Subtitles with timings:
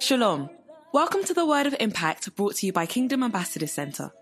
[0.00, 0.48] Shalom.
[0.92, 4.12] Welcome to the Word of Impact brought to you by Kingdom Ambassador Center.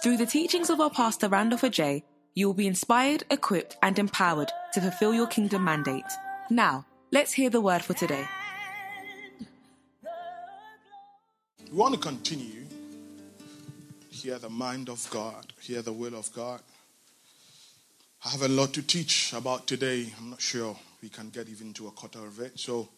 [0.00, 4.52] Through the teachings of our pastor Randolph Ajay, you will be inspired, equipped, and empowered
[4.72, 6.04] to fulfill your kingdom mandate.
[6.48, 8.24] Now, let's hear the word for today.
[11.72, 12.64] We want to continue.
[14.10, 16.60] Hear the mind of God, hear the will of God.
[18.24, 20.12] I have a lot to teach about today.
[20.18, 22.58] I'm not sure we can get even to a quarter of it.
[22.60, 22.88] So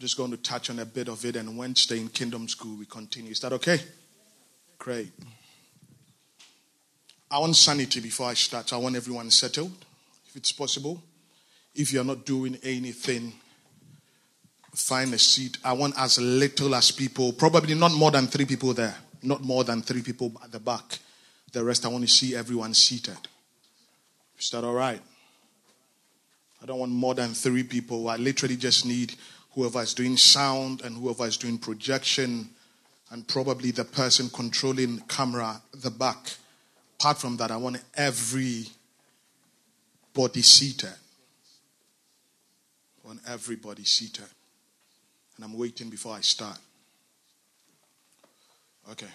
[0.00, 1.36] just going to touch on a bit of it.
[1.36, 3.30] And Wednesday in Kingdom School, we continue.
[3.32, 3.78] Is that okay?
[4.78, 5.12] Great.
[7.30, 8.72] I want sanity before I start.
[8.72, 9.72] I want everyone settled,
[10.26, 11.02] if it's possible.
[11.74, 13.34] If you're not doing anything,
[14.74, 15.58] find a seat.
[15.62, 19.64] I want as little as people, probably not more than three people there, not more
[19.64, 20.98] than three people at the back.
[21.52, 23.18] The rest, I want to see everyone seated.
[24.38, 25.00] Is that all right?
[26.62, 28.08] I don't want more than three people.
[28.08, 29.14] I literally just need
[29.52, 32.50] whoever is doing sound and whoever is doing projection
[33.10, 36.34] and probably the person controlling camera the back.
[36.98, 38.66] Apart from that, I want every
[40.14, 40.92] body seated.
[43.04, 44.26] I want everybody seated.
[45.36, 46.58] And I'm waiting before I start.
[48.92, 49.06] Okay.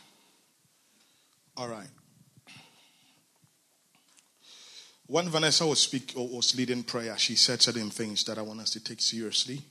[1.55, 1.87] All right.
[5.07, 8.59] When Vanessa was speak or was leading prayer, she said certain things that I want
[8.59, 9.61] us to take seriously.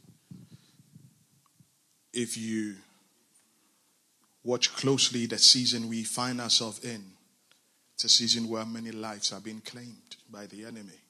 [2.14, 2.76] If you
[4.44, 7.02] watch closely the season we find ourselves in,
[7.94, 11.00] it's a season where many lives are being claimed by the enemy.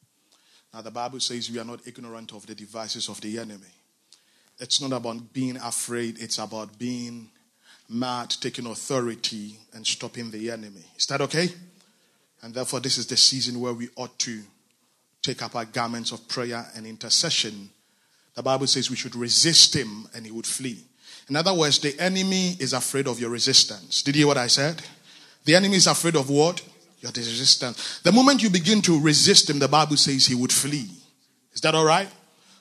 [0.72, 3.72] Now, the Bible says we are not ignorant of the devices of the enemy.
[4.58, 7.30] It's not about being afraid, it's about being
[7.88, 10.84] mad, taking authority, and stopping the enemy.
[10.96, 11.48] Is that okay?
[12.42, 14.42] And therefore, this is the season where we ought to
[15.22, 17.70] take up our garments of prayer and intercession.
[18.34, 20.84] The Bible says we should resist him and he would flee.
[21.28, 24.02] In other words, the enemy is afraid of your resistance.
[24.02, 24.82] Did you hear what I said?
[25.44, 26.62] The enemy is afraid of what?
[27.00, 28.00] Your resistance.
[28.00, 30.90] The moment you begin to resist him, the Bible says he would flee.
[31.52, 32.08] Is that all right?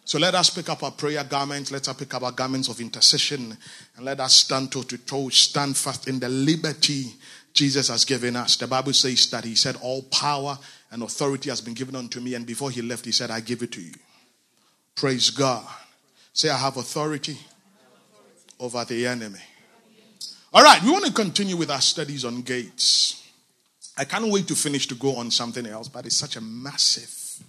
[0.05, 1.71] So let us pick up our prayer garments.
[1.71, 3.57] Let us pick up our garments of intercession
[3.95, 7.13] and let us stand toe to toe, stand fast in the liberty
[7.53, 8.57] Jesus has given us.
[8.57, 10.57] The Bible says that He said, All power
[10.91, 12.35] and authority has been given unto me.
[12.35, 13.93] And before He left, He said, I give it to you.
[14.95, 15.65] Praise God.
[16.33, 17.37] Say, I have authority
[18.63, 19.41] over the enemy.
[20.53, 23.29] All right, we want to continue with our studies on gates.
[23.97, 27.43] I can't wait to finish to go on something else, but it's such a massive,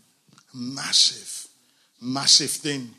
[0.52, 1.46] massive,
[2.02, 2.90] massive thing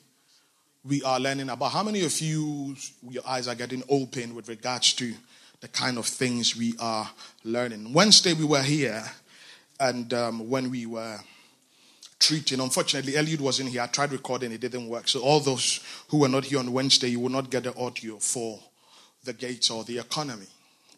[0.86, 1.74] we are learning about.
[1.74, 2.78] How many of you,
[3.10, 5.14] your eyes are getting open with regards to
[5.60, 7.10] the kind of things we are
[7.44, 7.92] learning.
[7.92, 9.04] Wednesday we were here,
[9.78, 11.18] and um, when we were
[12.20, 13.82] treating, unfortunately, Eliud wasn't here.
[13.82, 15.08] I tried recording, it didn't work.
[15.08, 18.18] So all those who were not here on Wednesday, you will not get the audio
[18.18, 18.60] for
[19.24, 20.48] the gates or the economy.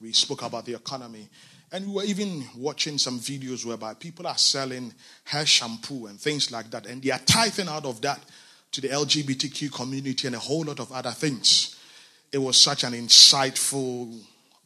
[0.01, 1.27] We spoke about the economy.
[1.71, 4.93] And we were even watching some videos whereby people are selling
[5.25, 6.85] hair shampoo and things like that.
[6.85, 8.19] And they are tithing out of that
[8.71, 11.75] to the LGBTQ community and a whole lot of other things.
[12.31, 14.17] It was such an insightful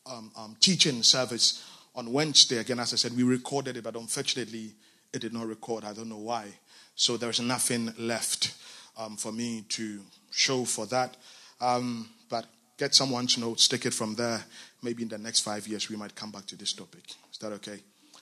[0.05, 1.63] um, um, teaching service
[1.95, 2.57] on Wednesday.
[2.57, 4.71] Again, as I said, we recorded it, but unfortunately,
[5.13, 5.83] it did not record.
[5.83, 6.47] I don't know why.
[6.95, 8.55] So there's nothing left
[8.97, 10.01] um, for me to
[10.31, 11.17] show for that.
[11.59, 12.45] Um, but
[12.77, 14.43] get someone's notes, stick it from there.
[14.81, 17.03] Maybe in the next five years, we might come back to this topic.
[17.31, 17.79] Is that okay?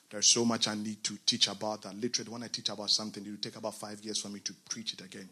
[0.10, 1.96] There's so much I need to teach about that.
[1.96, 4.54] Literally, when I teach about something, it will take about five years for me to
[4.70, 5.30] preach it again.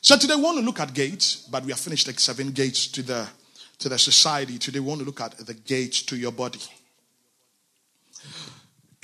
[0.00, 2.86] So today, we want to look at gates, but we have finished like seven gates
[2.88, 3.28] to the
[3.78, 4.58] to the society.
[4.58, 6.60] Today, we want to look at the gate to your body.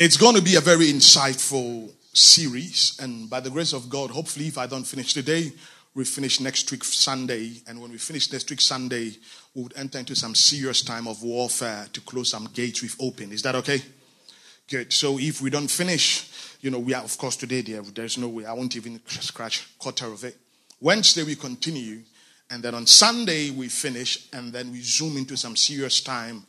[0.02, 4.46] It's going to be a very insightful series, and by the grace of God, hopefully,
[4.46, 5.52] if I don't finish today,
[5.94, 7.60] we finish next week Sunday.
[7.68, 9.12] And when we finish next week Sunday,
[9.54, 13.34] we would enter into some serious time of warfare to close some gates we've opened.
[13.34, 13.82] Is that okay?
[14.70, 14.90] Good.
[14.90, 17.82] So if we don't finish, you know, we are of course today there.
[17.82, 18.46] There's no way.
[18.46, 20.34] I won't even scratch quarter of it.
[20.80, 21.98] Wednesday we continue
[22.50, 26.42] and then on Sunday, we finish, and then we zoom into some serious time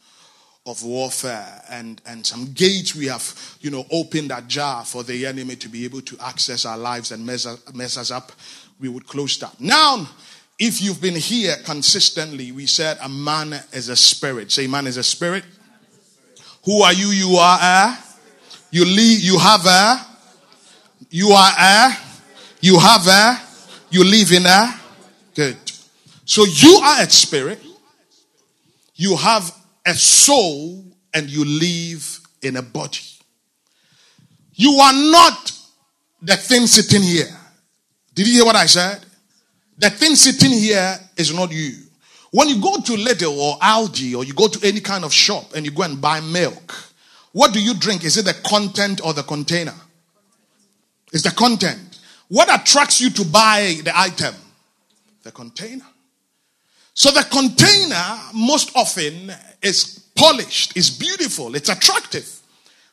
[0.65, 5.25] of warfare and, and some gates we have, you know, opened that jar for the
[5.25, 8.31] enemy to be able to access our lives and mess, mess us up.
[8.79, 9.59] We would close that.
[9.59, 10.07] Now,
[10.59, 14.51] if you've been here consistently, we said a man is a spirit.
[14.51, 15.43] Say, man is a spirit.
[16.65, 17.07] Who are you?
[17.07, 17.97] You are a.
[18.69, 19.21] You leave.
[19.21, 20.05] You have a.
[21.09, 21.97] You are a.
[22.59, 23.41] You have a.
[23.89, 24.79] You live in a.
[25.33, 25.57] Good.
[26.25, 27.59] So you are a spirit,
[28.95, 29.51] you have
[29.85, 32.99] a soul, and you live in a body.
[34.53, 35.51] You are not
[36.21, 37.27] the thing sitting here.
[38.13, 39.03] Did you hear what I said?
[39.77, 41.73] The thing sitting here is not you.
[42.31, 45.53] When you go to Lidl or Aldi or you go to any kind of shop
[45.55, 46.73] and you go and buy milk,
[47.33, 48.03] what do you drink?
[48.03, 49.75] Is it the content or the container?
[51.11, 51.99] It's the content.
[52.29, 54.35] What attracts you to buy the item?
[55.23, 55.85] The container.
[56.93, 62.39] So the container most often is polished, is beautiful, it's attractive.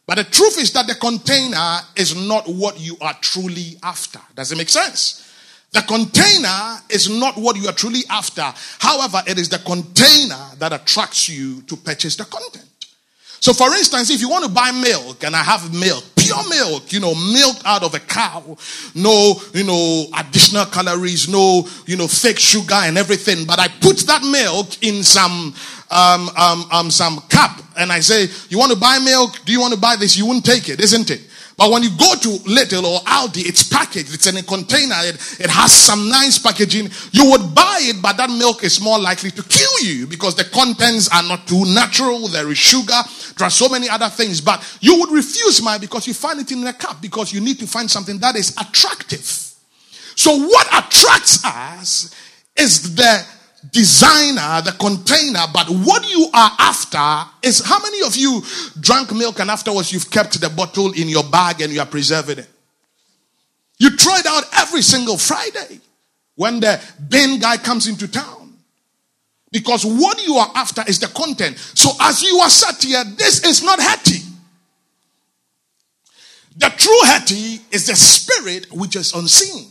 [0.06, 4.20] But the truth is that the container is not what you are truly after.
[4.34, 5.24] Does it make sense?
[5.72, 8.54] The container is not what you are truly after.
[8.78, 12.67] However, it is the container that attracts you to purchase the content.
[13.40, 16.92] So, for instance, if you want to buy milk and I have milk, pure milk,
[16.92, 18.56] you know, milk out of a cow,
[18.94, 23.98] no, you know, additional calories, no, you know, fake sugar and everything, but I put
[24.06, 25.54] that milk in some,
[25.90, 29.44] um, um, um, some cup and I say, you want to buy milk?
[29.44, 30.16] Do you want to buy this?
[30.16, 31.22] You wouldn't take it, isn't it?
[31.58, 35.16] But when you go to Lidl or Aldi, it's packaged, it's in a container, it,
[35.40, 36.88] it has some nice packaging.
[37.10, 40.44] You would buy it, but that milk is more likely to kill you because the
[40.44, 42.28] contents are not too natural.
[42.28, 43.02] There is sugar,
[43.36, 44.40] there are so many other things.
[44.40, 47.58] But you would refuse mine because you find it in a cup because you need
[47.58, 49.26] to find something that is attractive.
[50.14, 52.14] So, what attracts us
[52.56, 53.26] is the
[53.72, 58.42] designer, the container, but what you are after is how many of you
[58.80, 62.38] drank milk and afterwards you've kept the bottle in your bag and you are preserving
[62.38, 62.48] it?
[63.78, 65.80] You throw it out every single Friday
[66.34, 68.54] when the bin guy comes into town.
[69.50, 71.58] Because what you are after is the content.
[71.58, 74.22] So as you are sat here, this is not Hetty.
[76.56, 79.68] The true Hetty is the spirit which is unseen.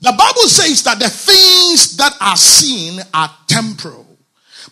[0.00, 4.06] The Bible says that the things that are seen are temporal,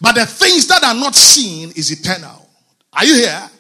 [0.01, 2.49] but the things that are not seen is eternal.
[2.93, 3.51] Are you here?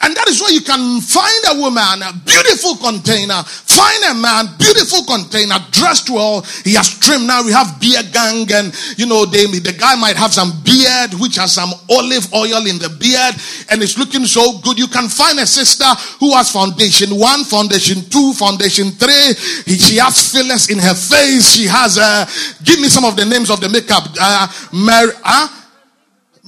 [0.00, 4.46] And that is why you can find a woman, a beautiful container, find a man,
[4.58, 6.42] beautiful container, dressed well.
[6.64, 7.26] He has trimmed.
[7.26, 11.14] Now we have beer gang and, you know, they, the guy might have some beard,
[11.20, 13.34] which has some olive oil in the beard
[13.70, 14.78] and it's looking so good.
[14.78, 15.88] You can find a sister
[16.18, 19.34] who has foundation one, foundation two, foundation three.
[19.68, 21.52] She has fillers in her face.
[21.52, 22.26] She has, uh,
[22.64, 24.04] give me some of the names of the makeup.
[24.18, 25.48] Uh, Mary, uh,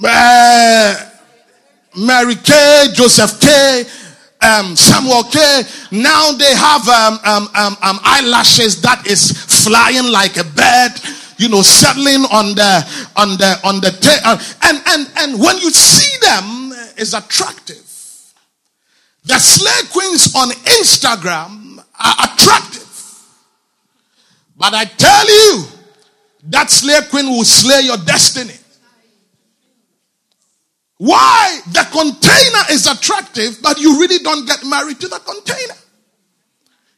[0.03, 1.09] uh
[1.95, 3.85] Mary Kay, Joseph K,
[4.41, 5.39] um, Samuel K.
[5.91, 9.31] Now they have um, um, um, um, eyelashes that is
[9.63, 10.91] flying like a bird,
[11.37, 15.57] you know, settling on the on the on the ta- uh, and and and when
[15.57, 16.63] you see them,
[16.97, 17.81] is attractive.
[19.25, 22.89] The slay queens on Instagram are attractive,
[24.57, 25.65] but I tell you,
[26.49, 28.53] that slay queen will slay your destiny.
[31.03, 31.59] Why?
[31.73, 35.75] The container is attractive, but you really don't get married to the container.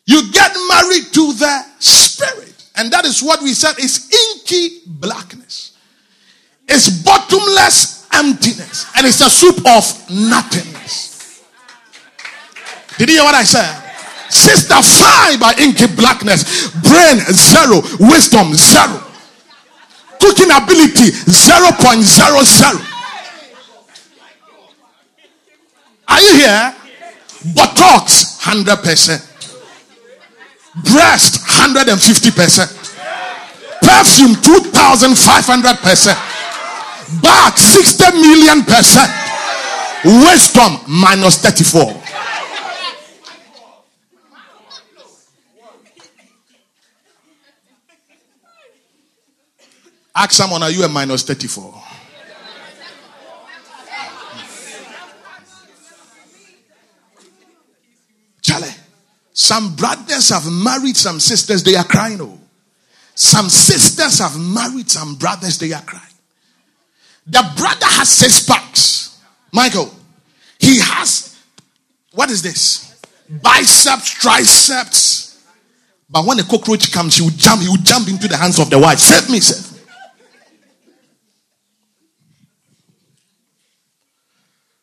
[0.06, 2.54] You get married to the spirit.
[2.76, 5.76] And that is what we said is inky blackness.
[6.68, 8.86] It's bottomless emptiness.
[8.96, 11.42] And it's a soup of nothingness.
[13.00, 13.74] Did you hear what I said?
[14.30, 16.70] Sister fly by inky blackness.
[16.86, 17.82] Brain zero.
[18.00, 19.02] Wisdom zero.
[20.20, 22.95] Cooking ability 0.00.
[26.08, 26.76] Are you here?
[27.54, 29.34] Buttocks, 100%.
[30.84, 32.68] Breast, 150%.
[33.82, 36.16] Perfume, 2,500%.
[37.22, 39.12] Back, 60 million percent.
[40.04, 42.02] Wisdom, minus 34.
[50.16, 51.74] Ask someone, are you a minus 34?
[58.46, 58.70] Charlie,
[59.34, 62.22] some brothers have married some sisters, they are crying.
[62.22, 62.40] Oh.
[63.16, 66.14] Some sisters have married some brothers, they are crying.
[67.26, 69.20] The brother has six packs.
[69.52, 69.92] Michael,
[70.60, 71.42] he has,
[72.12, 73.02] what is this?
[73.28, 75.44] Biceps, triceps.
[76.08, 78.70] But when a cockroach comes, he will jump, he will jump into the hands of
[78.70, 79.00] the wife.
[79.00, 79.80] Save me, save me.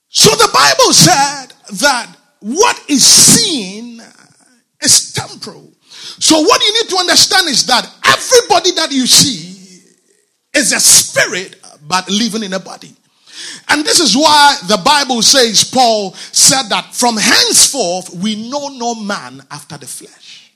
[0.09, 4.03] So the Bible said that what is seen
[4.81, 5.73] is temporal.
[5.91, 9.81] So what you need to understand is that everybody that you see
[10.55, 11.57] is a spirit
[11.87, 12.95] but living in a body.
[13.69, 18.95] And this is why the Bible says, Paul said that from henceforth we know no
[18.95, 20.53] man after the flesh.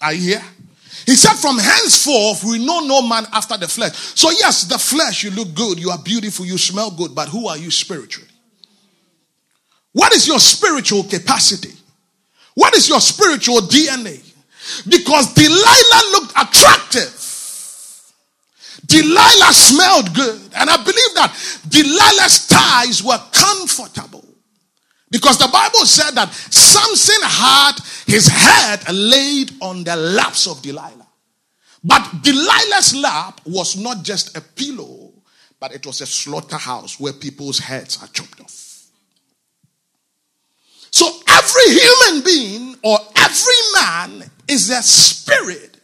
[0.00, 0.44] Are you here?
[1.06, 3.94] He said, from henceforth we know no man after the flesh.
[3.94, 7.48] So, yes, the flesh, you look good, you are beautiful, you smell good, but who
[7.48, 8.28] are you spiritually?
[9.96, 11.72] What is your spiritual capacity?
[12.52, 14.22] What is your spiritual DNA?
[14.86, 17.14] Because Delilah looked attractive.
[18.84, 20.38] Delilah smelled good.
[20.54, 21.32] And I believe that
[21.70, 24.22] Delilah's ties were comfortable.
[25.10, 27.72] Because the Bible said that Samson had
[28.06, 31.08] his head laid on the laps of Delilah.
[31.82, 35.14] But Delilah's lap was not just a pillow,
[35.58, 38.65] but it was a slaughterhouse where people's heads are chopped off.
[40.96, 45.76] So every human being or every man is a spirit,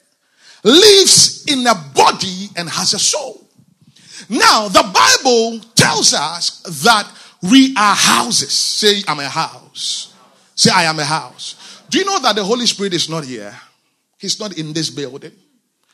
[0.64, 3.47] lives in a body and has a soul.
[4.31, 7.07] Now, the Bible tells us that
[7.42, 8.52] we are houses.
[8.52, 10.14] Say, I'm a house.
[10.54, 11.83] Say, I am a house.
[11.90, 13.54] Do you know that the Holy Spirit is not here?
[14.16, 15.33] He's not in this building.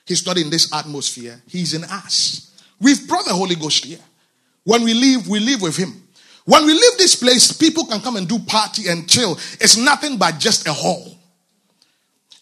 [0.06, 1.42] He's not in this atmosphere.
[1.48, 2.52] He's in us.
[2.80, 3.98] We've brought the Holy Ghost here.
[4.62, 6.07] When we leave, we live with Him.
[6.48, 9.32] When we leave this place, people can come and do party and chill.
[9.60, 11.14] It's nothing but just a hall.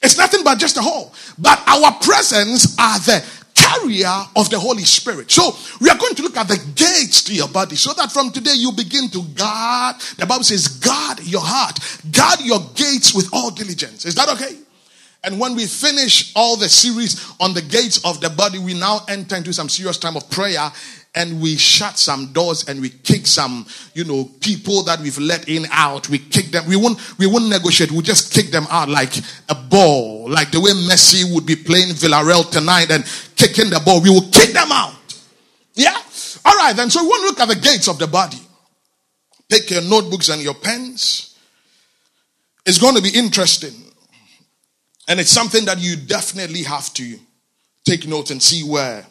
[0.01, 1.13] It's nothing but just a hall.
[1.37, 5.33] But our presence are the carrier of the Holy Spirit.
[5.33, 8.31] So we are going to look at the gates to your body so that from
[8.31, 9.97] today you begin to guard.
[10.19, 11.81] The Bible says, guard your heart,
[12.13, 14.05] guard your gates with all diligence.
[14.05, 14.57] Is that okay?
[15.25, 19.01] And when we finish all the series on the gates of the body, we now
[19.09, 20.71] enter into some serious time of prayer
[21.17, 25.49] and we shut some doors and we kick some, you know, people that we've let
[25.49, 26.11] in out.
[26.11, 26.67] We kick them.
[26.69, 27.91] We won't, we won't negotiate.
[27.91, 29.17] We'll just kick them out like
[29.49, 33.03] a ball, like the way Messi would be playing Villarreal tonight and
[33.35, 34.03] kicking the ball.
[34.03, 34.95] We will kick them out.
[35.75, 35.97] Yeah?
[36.45, 36.91] All right, then.
[36.91, 38.39] So we want to look at the gates of the body.
[39.49, 41.39] Take your notebooks and your pens.
[42.67, 43.73] It's going to be interesting.
[45.09, 47.19] And it's something that you definitely have to
[47.87, 49.07] take note and see where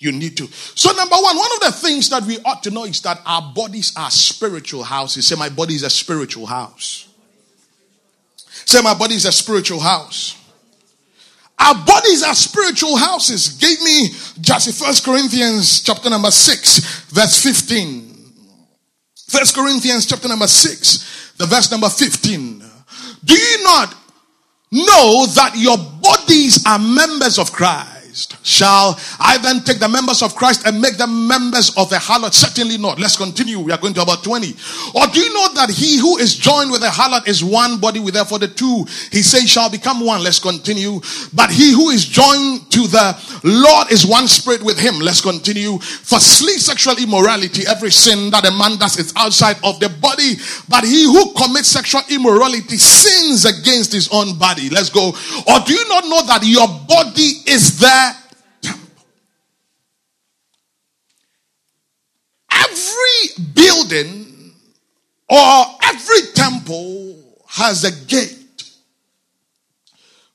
[0.00, 0.46] you need to.
[0.46, 3.52] So, number one, one of the things that we ought to know is that our
[3.54, 5.28] bodies are spiritual houses.
[5.28, 7.06] Say, my body is a spiritual house.
[8.64, 10.36] Say, my body is a spiritual house.
[11.58, 13.50] Our bodies are spiritual houses.
[13.50, 14.08] Give me
[14.40, 16.78] just First Corinthians chapter number 6,
[17.10, 18.16] verse 15.
[19.28, 22.64] First Corinthians chapter number 6, the verse number 15.
[23.22, 23.94] Do you not
[24.72, 27.99] know that your bodies are members of Christ?
[28.10, 28.36] Christ.
[28.42, 32.34] Shall I then take the members of Christ and make them members of a harlot?
[32.34, 32.98] Certainly not.
[32.98, 33.60] Let's continue.
[33.60, 34.48] We are going to about 20.
[34.94, 38.00] Or do you know that he who is joined with a harlot is one body
[38.00, 38.84] with therefore the two?
[39.12, 40.22] He says shall become one.
[40.22, 41.00] Let's continue.
[41.32, 44.98] But he who is joined to the Lord is one spirit with him.
[44.98, 45.78] Let's continue.
[45.78, 50.34] For sleep sexual immorality, every sin that a man does is outside of the body.
[50.68, 54.68] But he who commits sexual immorality sins against his own body.
[54.68, 55.08] Let's go.
[55.08, 58.00] Or do you not know that your body is there
[62.70, 62.99] temple.
[63.10, 64.52] Every building
[65.28, 68.36] or every temple has a gate.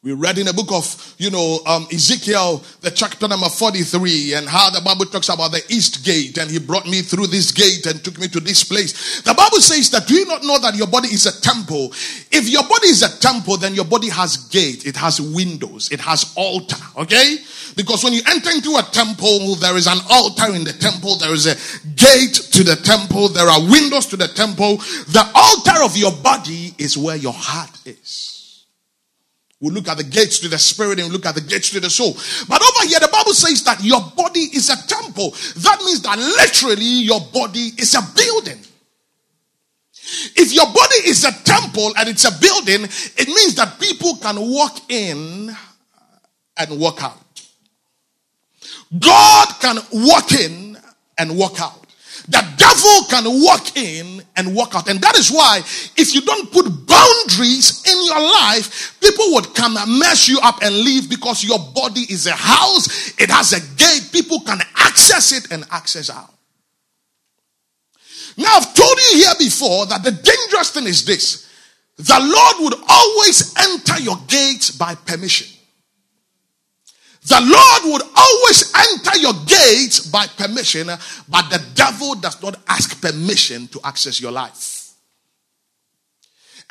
[0.01, 4.47] We read in the book of, you know, um, Ezekiel, the chapter number 43, and
[4.47, 7.85] how the Bible talks about the east gate, and he brought me through this gate
[7.85, 9.21] and took me to this place.
[9.21, 11.93] The Bible says that do you not know that your body is a temple?
[12.31, 15.99] If your body is a temple, then your body has gate, it has windows, it
[16.01, 17.37] has altar, okay?
[17.75, 21.33] Because when you enter into a temple, there is an altar in the temple, there
[21.33, 21.55] is a
[21.95, 24.77] gate to the temple, there are windows to the temple.
[24.77, 28.34] The altar of your body is where your heart is.
[29.61, 31.79] We look at the gates to the spirit and we look at the gates to
[31.79, 32.13] the soul.
[32.47, 35.31] But over here, the Bible says that your body is a temple.
[35.31, 38.59] That means that literally your body is a building.
[40.35, 44.35] If your body is a temple and it's a building, it means that people can
[44.39, 45.55] walk in
[46.57, 47.19] and walk out.
[48.99, 50.77] God can walk in
[51.17, 51.84] and walk out.
[52.27, 54.89] The devil can walk in and walk out.
[54.89, 55.59] And that is why
[55.95, 60.61] if you don't put boundaries in your life, people would come and mess you up
[60.63, 63.13] and leave because your body is a house.
[63.19, 64.09] It has a gate.
[64.11, 66.33] People can access it and access out.
[68.37, 71.49] Now I've told you here before that the dangerous thing is this.
[71.97, 75.54] The Lord would always enter your gates by permission.
[77.27, 80.87] The Lord would always enter your gates by permission,
[81.27, 84.91] but the devil does not ask permission to access your life.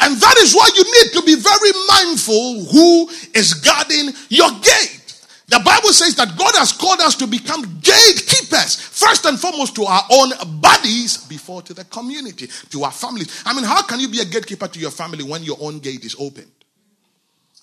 [0.01, 5.01] And that is why you need to be very mindful who is guarding your gate.
[5.49, 9.85] The Bible says that God has called us to become gatekeepers, first and foremost to
[9.85, 10.31] our own
[10.61, 13.43] bodies, before to the community, to our families.
[13.45, 16.05] I mean, how can you be a gatekeeper to your family when your own gate
[16.05, 16.51] is open?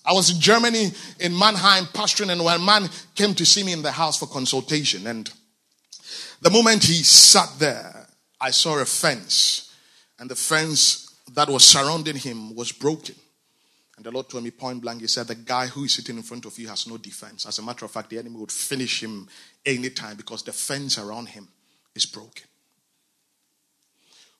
[0.04, 0.90] I was in Germany
[1.20, 5.06] in Mannheim pastoring, and one man came to see me in the house for consultation.
[5.06, 5.30] And
[6.40, 8.08] the moment he sat there,
[8.40, 9.72] I saw a fence,
[10.18, 13.14] and the fence that was surrounding him was broken.
[13.96, 16.22] And the Lord told me point blank, He said, The guy who is sitting in
[16.22, 17.46] front of you has no defense.
[17.46, 19.28] As a matter of fact, the enemy would finish him
[19.64, 21.46] anytime because the fence around him
[21.94, 22.46] is broken.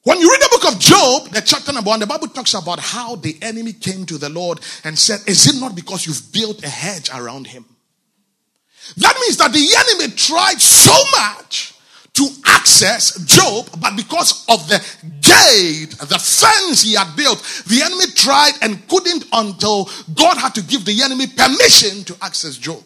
[0.05, 2.81] When you read the book of Job, the chapter number one, the Bible talks about
[2.81, 6.65] how the enemy came to the Lord and said, Is it not because you've built
[6.65, 7.65] a hedge around him?
[8.97, 11.75] That means that the enemy tried so much
[12.15, 14.79] to access Job, but because of the
[15.21, 20.63] gate, the fence he had built, the enemy tried and couldn't until God had to
[20.63, 22.83] give the enemy permission to access Job.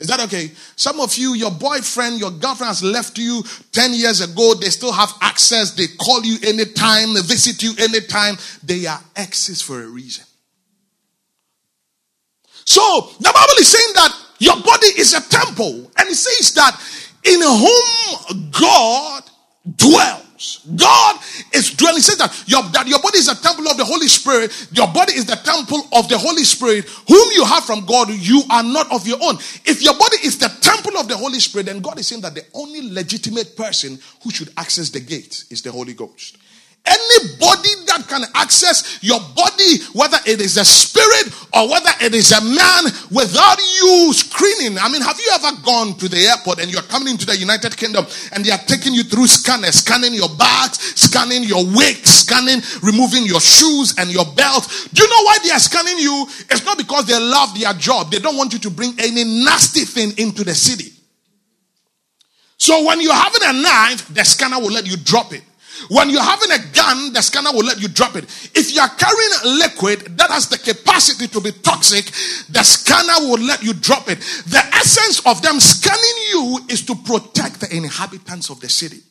[0.00, 0.52] Is that okay?
[0.76, 4.54] Some of you, your boyfriend, your girlfriend has left you 10 years ago.
[4.54, 5.72] They still have access.
[5.72, 8.36] They call you anytime, they visit you anytime.
[8.62, 10.24] They are exes for a reason.
[12.64, 15.90] So the Bible is saying that your body is a temple.
[15.96, 16.78] And it says that
[17.24, 19.22] in whom God
[19.76, 20.27] dwells.
[20.76, 21.16] God
[21.52, 21.98] is dwelling.
[21.98, 24.68] It says that your, that your body is a temple of the Holy Spirit.
[24.72, 28.10] Your body is the temple of the Holy Spirit, whom you have from God.
[28.10, 29.36] You are not of your own.
[29.64, 32.34] If your body is the temple of the Holy Spirit, then God is saying that
[32.34, 36.36] the only legitimate person who should access the gate is the Holy Ghost.
[36.88, 42.32] Anybody that can access your body, whether it is a spirit or whether it is
[42.32, 44.78] a man, without you screening.
[44.78, 47.76] I mean, have you ever gone to the airport and you're coming into the United
[47.76, 52.62] Kingdom and they are taking you through scanners, scanning your bags, scanning your wig, scanning,
[52.82, 54.64] removing your shoes and your belt?
[54.94, 56.24] Do you know why they are scanning you?
[56.48, 58.10] It's not because they love their job.
[58.10, 60.92] They don't want you to bring any nasty thing into the city.
[62.56, 65.42] So when you're having a knife, the scanner will let you drop it.
[65.88, 68.24] When you're having a gun, the scanner will let you drop it.
[68.54, 72.06] If you are carrying liquid that has the capacity to be toxic,
[72.50, 74.18] the scanner will let you drop it.
[74.46, 79.02] The essence of them scanning you is to protect the inhabitants of the city.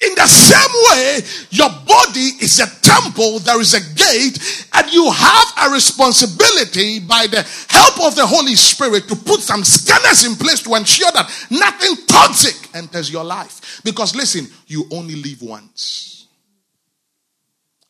[0.00, 5.10] In the same way, your body is a temple, there is a gate, and you
[5.10, 10.36] have a responsibility by the help of the Holy Spirit to put some scanners in
[10.36, 13.80] place to ensure that nothing toxic enters your life.
[13.82, 16.28] Because listen, you only live once.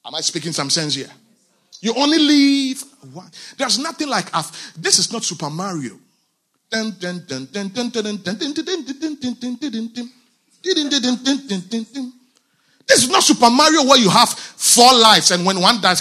[0.07, 1.11] Am I speaking some sense here?
[1.83, 3.55] You only live once.
[3.59, 4.31] There's nothing like
[4.77, 5.99] this is not Super Mario.
[12.87, 16.01] This is not Super Mario where you have four lives and when one dies,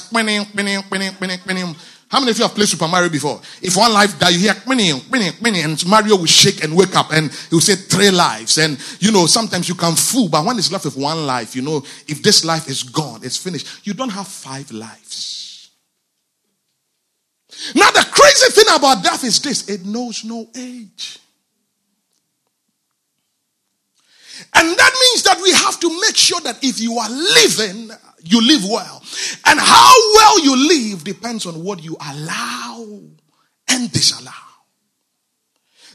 [2.09, 3.41] how many of you have played Super Mario before?
[3.61, 7.55] If one life dies, you hear and Mario will shake and wake up and he
[7.55, 8.57] will say three lives.
[8.57, 11.61] And you know, sometimes you can fool, but when it's left with one life, you
[11.61, 13.85] know, if this life is gone, it's finished.
[13.85, 15.71] You don't have five lives.
[17.75, 21.19] Now, the crazy thing about death is this it knows no age.
[24.53, 27.91] And that means that we have to make sure that if you are living,
[28.23, 29.01] you live well.
[29.45, 32.85] And how well you live depends on what you allow
[33.69, 34.31] and disallow.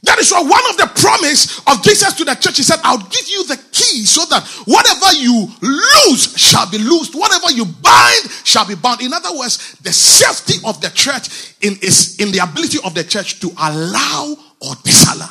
[0.04, 2.98] That is why one of the promise of Jesus to the church, he said, I'll
[2.98, 8.30] give you the key so that whatever you lose shall be loosed, whatever you bind
[8.42, 9.00] shall be bound.
[9.00, 13.04] In other words, the safety of the church in, is in the ability of the
[13.04, 15.30] church to allow or disallow.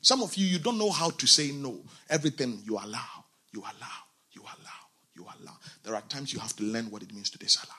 [0.00, 1.78] Some of you, you don't know how to say no.
[2.10, 3.98] Everything you allow, you allow,
[4.32, 4.80] you allow,
[5.14, 5.56] you allow.
[5.82, 7.72] There are times you have to learn what it means to disallow.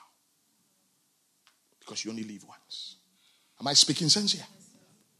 [1.78, 2.96] Because you only live once.
[3.60, 4.46] Am I speaking sense here?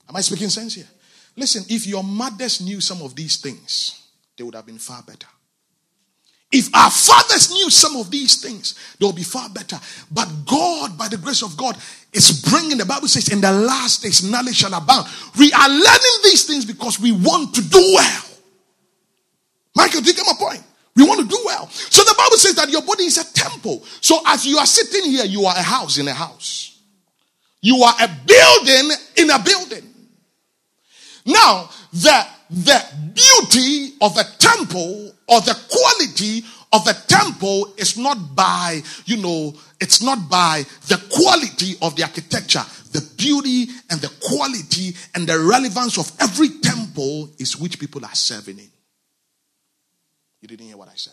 [0.08, 0.88] Am I speaking sense here?
[1.36, 5.28] Listen, if your mothers knew some of these things, they would have been far better.
[6.50, 9.78] If our fathers knew some of these things, they would be far better.
[10.10, 11.76] But God, by the grace of God,
[12.12, 15.08] is bringing, the Bible says, in the last days, knowledge shall abound.
[15.38, 18.22] We are learning these things because we want to do well.
[19.76, 20.62] Michael, do you get my point?
[20.96, 21.68] We want to do well.
[21.68, 23.84] So the Bible says that your body is a temple.
[24.00, 26.80] So as you are sitting here, you are a house in a house.
[27.60, 29.84] You are a building in a building.
[31.26, 38.34] Now, the, the beauty of a temple or the quality of a temple is not
[38.34, 42.64] by, you know, it's not by the quality of the architecture.
[42.92, 48.14] The beauty and the quality and the relevance of every temple is which people are
[48.14, 48.70] serving in.
[50.46, 51.12] You didn't hear what I said.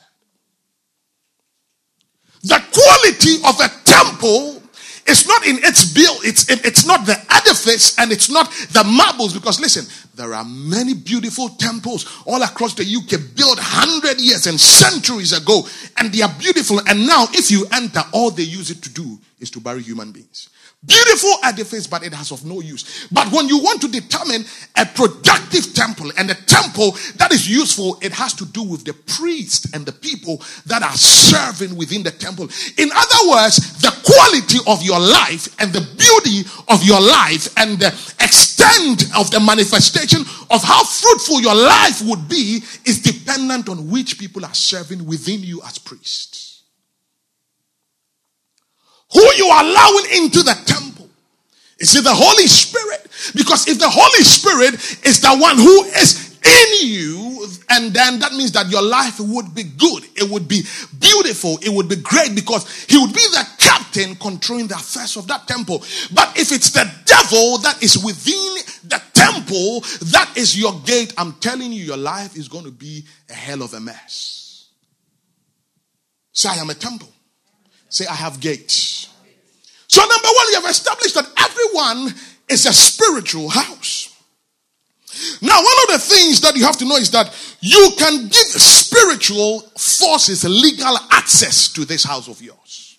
[2.43, 4.61] The quality of a temple
[5.07, 8.83] is not in its build, it's, it, it's not the edifice and it's not the
[8.83, 9.33] marbles.
[9.33, 14.61] Because listen, there are many beautiful temples all across the UK built hundred years and
[14.61, 15.67] centuries ago,
[15.97, 16.79] and they are beautiful.
[16.87, 20.11] And now, if you enter, all they use it to do is to bury human
[20.11, 20.49] beings.
[20.85, 23.07] Beautiful edifice, but it has of no use.
[23.09, 24.43] But when you want to determine
[24.75, 28.93] a productive temple and a temple that is useful, it has to do with the
[28.93, 32.49] priest and the people that are serving within the temple.
[32.77, 37.79] In other words, the quality of your life and the beauty of your life and
[37.79, 37.87] the
[38.19, 40.19] extent of the manifestation
[40.51, 45.41] of how fruitful your life would be is dependent on which people are serving within
[45.41, 46.52] you as priests
[49.13, 51.09] who you are allowing into the temple.
[51.79, 53.01] Is it the Holy Spirit?
[53.35, 54.73] Because if the Holy Spirit
[55.05, 59.55] is the one who is in you, and then that means that your life would
[59.55, 60.61] be good, it would be
[60.99, 65.27] beautiful, it would be great because he would be the captain controlling the affairs of
[65.27, 65.79] that temple.
[66.13, 71.33] But if it's the devil that is within the temple, that is your gate, I'm
[71.33, 74.69] telling you, your life is going to be a hell of a mess.
[76.33, 77.12] Say, I am a temple.
[77.93, 79.07] Say, I have gates.
[79.87, 82.11] So, number one, you have established that everyone
[82.49, 84.09] is a spiritual house.
[85.43, 88.47] Now, one of the things that you have to know is that you can give
[88.47, 92.97] spiritual forces legal access to this house of yours.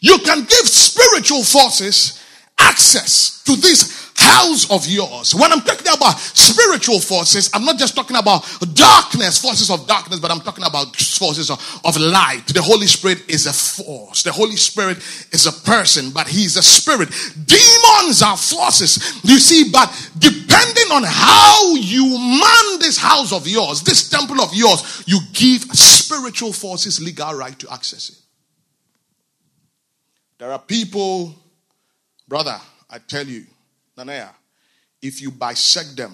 [0.00, 2.20] You can give spiritual forces
[2.58, 5.34] access to this house of yours.
[5.34, 8.42] When I'm talking about spiritual forces, I'm not just talking about
[8.74, 12.46] darkness, forces of darkness, but I'm talking about forces of, of light.
[12.48, 14.22] The Holy Spirit is a force.
[14.22, 14.98] The Holy Spirit
[15.32, 17.08] is a person, but he's a spirit.
[17.46, 19.20] Demons are forces.
[19.24, 24.54] You see, but depending on how you man this house of yours, this temple of
[24.54, 28.16] yours, you give spiritual forces legal right to access it.
[30.38, 31.34] There are people,
[32.28, 32.60] brother,
[32.90, 33.46] I tell you,
[33.96, 34.30] Nanaya,
[35.00, 36.12] if you bisect them,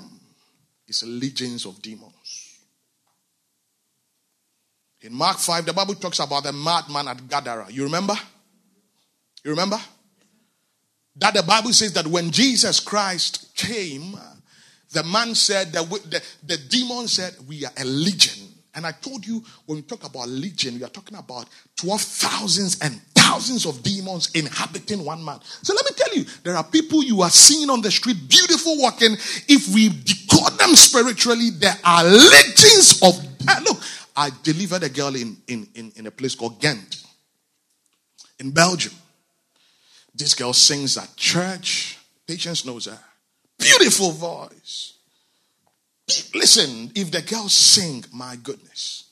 [0.87, 2.59] it's legions of demons.
[5.01, 7.67] In Mark 5, the Bible talks about the madman at Gadara.
[7.71, 8.15] You remember?
[9.45, 9.79] You remember?
[11.17, 14.17] That the Bible says that when Jesus Christ came,
[14.93, 18.49] the man said, the, the, the demon said, We are a legion.
[18.75, 23.12] And I told you when we talk about legion, we are talking about 12,000s and
[23.33, 25.41] thousands of demons inhabiting one man.
[25.63, 28.77] So let me tell you, there are people you are seeing on the street, beautiful
[28.79, 29.13] walking.
[29.49, 33.15] If we decode them spiritually, there are legions of.
[33.65, 33.83] Look,
[34.15, 37.03] I delivered a girl in, in, in, in a place called Ghent
[38.39, 38.93] in Belgium.
[40.15, 41.99] This girl sings at church.
[42.27, 42.99] Patience knows her.
[43.59, 44.93] Beautiful voice.
[46.35, 49.05] Listen, if the girl sing, my goodness.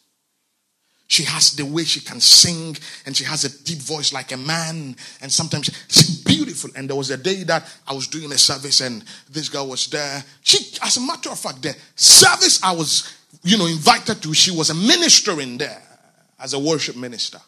[1.11, 4.37] She has the way she can sing and she has a deep voice like a
[4.37, 4.94] man.
[5.20, 6.70] And sometimes she's beautiful.
[6.77, 9.88] And there was a day that I was doing a service and this girl was
[9.88, 10.23] there.
[10.42, 14.53] She, as a matter of fact, the service I was, you know, invited to, she
[14.53, 15.83] was a minister in there
[16.38, 17.40] as a worship minister.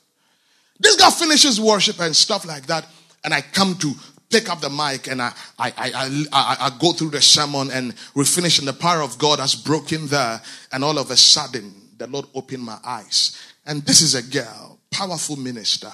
[0.80, 2.84] This girl finishes worship and stuff like that.
[3.22, 3.92] And I come to
[4.28, 7.94] pick up the mic and I, I, I, I, I go through the sermon and
[8.16, 10.42] we finish and the power of God has broken there.
[10.72, 14.78] And all of a sudden, the Lord opened my eyes and this is a girl,
[14.90, 15.92] powerful minister,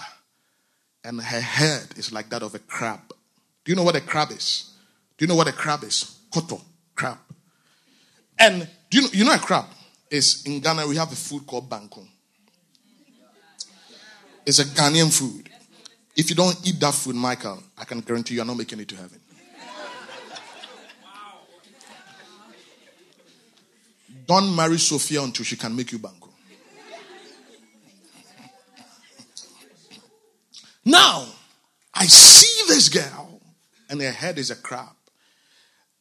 [1.04, 3.00] and her head is like that of a crab.
[3.64, 4.72] Do you know what a crab is?
[5.16, 6.18] Do you know what a crab is?
[6.32, 6.60] Koto,
[6.94, 7.18] crab.
[8.38, 9.66] And do you know, you know a crab
[10.10, 12.06] is in Ghana we have a food called banku.
[14.46, 15.50] It's a Ghanaian food.
[16.16, 18.88] If you don't eat that food, Michael, I can guarantee you are not making it
[18.88, 19.20] to heaven.
[24.26, 26.28] Don't marry Sophia until she can make you banku.
[30.84, 31.26] Now,
[31.92, 33.40] I see this girl,
[33.88, 34.94] and her head is a crab.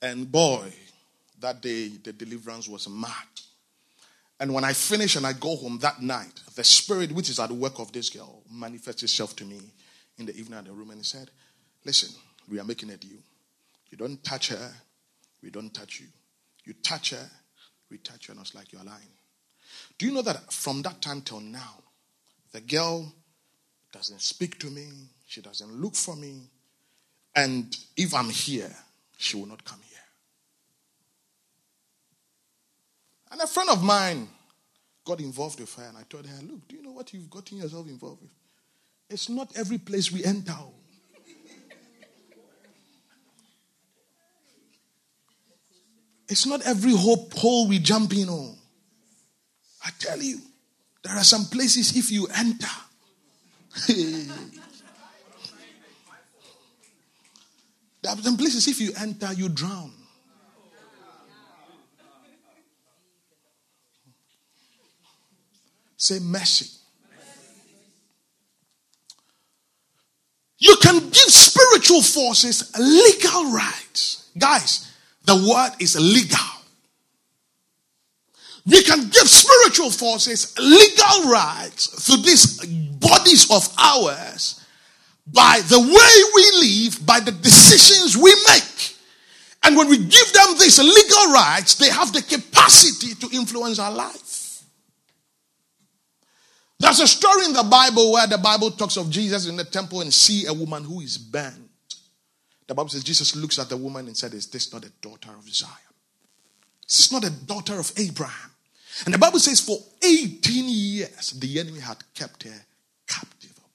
[0.02, 0.72] And boy,
[1.40, 3.12] that day the deliverance was mad.
[4.40, 7.50] And when I finish and I go home that night, the spirit which is at
[7.50, 9.60] the work of this girl manifests itself to me
[10.18, 11.30] in the evening at the room and he said,
[11.86, 12.14] Listen,
[12.50, 13.20] we are making a deal.
[13.90, 14.72] You don't touch her,
[15.42, 16.08] we don't touch you.
[16.66, 17.30] You touch her,
[17.90, 18.34] we touch you.
[18.34, 19.08] And I was like, You're lying.
[19.98, 21.82] Do you know that from that time till now,
[22.52, 23.12] the girl
[23.92, 24.88] doesn't speak to me,
[25.28, 26.50] she doesn't look for me.
[27.36, 28.74] And if I'm here,
[29.18, 30.00] she will not come here.
[33.32, 34.28] And a friend of mine
[35.06, 37.60] got involved with her, and I told her, Look, do you know what you've gotten
[37.60, 38.32] yourself involved with?
[39.10, 40.56] It's not every place we enter.
[40.58, 40.74] Oh.
[46.30, 48.58] It's not every hope hole we jump in on.
[49.86, 50.40] I tell you,
[51.04, 52.68] there are some places if you enter,
[58.02, 59.92] there are some places if you enter, you drown.
[65.98, 66.78] Say mercy.
[70.60, 74.32] You can give spiritual forces legal rights.
[74.38, 74.92] Guys,
[75.26, 76.40] the word is legal.
[78.66, 82.66] We can give spiritual forces legal rights to these
[83.00, 84.66] bodies of ours
[85.32, 88.96] by the way we live, by the decisions we make.
[89.64, 93.92] And when we give them these legal rights, they have the capacity to influence our
[93.92, 94.64] life.
[96.80, 100.02] There's a story in the Bible where the Bible talks of Jesus in the temple
[100.02, 101.70] and see a woman who is burned.
[102.68, 105.32] The Bible says Jesus looks at the woman and said, Is this not a daughter
[105.38, 105.72] of Zion?
[106.88, 108.52] This is not a daughter of Abraham.
[109.06, 112.66] And the Bible says, For 18 years, the enemy had kept her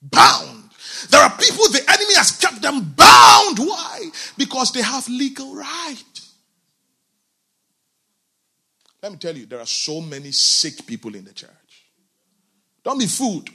[0.03, 0.71] bound.
[1.11, 3.59] There are people, the enemy has kept them bound.
[3.59, 4.11] Why?
[4.37, 6.03] Because they have legal right.
[9.03, 11.51] Let me tell you, there are so many sick people in the church.
[12.85, 13.49] Don't be fooled.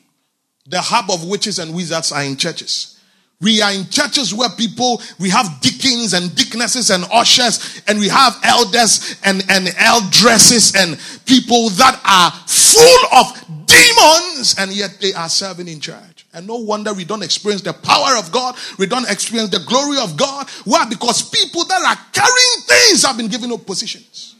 [0.68, 3.00] The hub of witches and wizards are in churches.
[3.40, 8.10] We are in churches where people, we have deacons and deaconesses and ushers, and we
[8.10, 15.14] have elders and, and eldresses and people that are full of demons, and yet they
[15.14, 16.17] are serving in church.
[16.34, 19.98] And no wonder we don't experience the power of God, we don't experience the glory
[20.00, 20.48] of God.
[20.66, 20.86] Why?
[20.88, 24.36] Because people that are carrying things have been given up positions.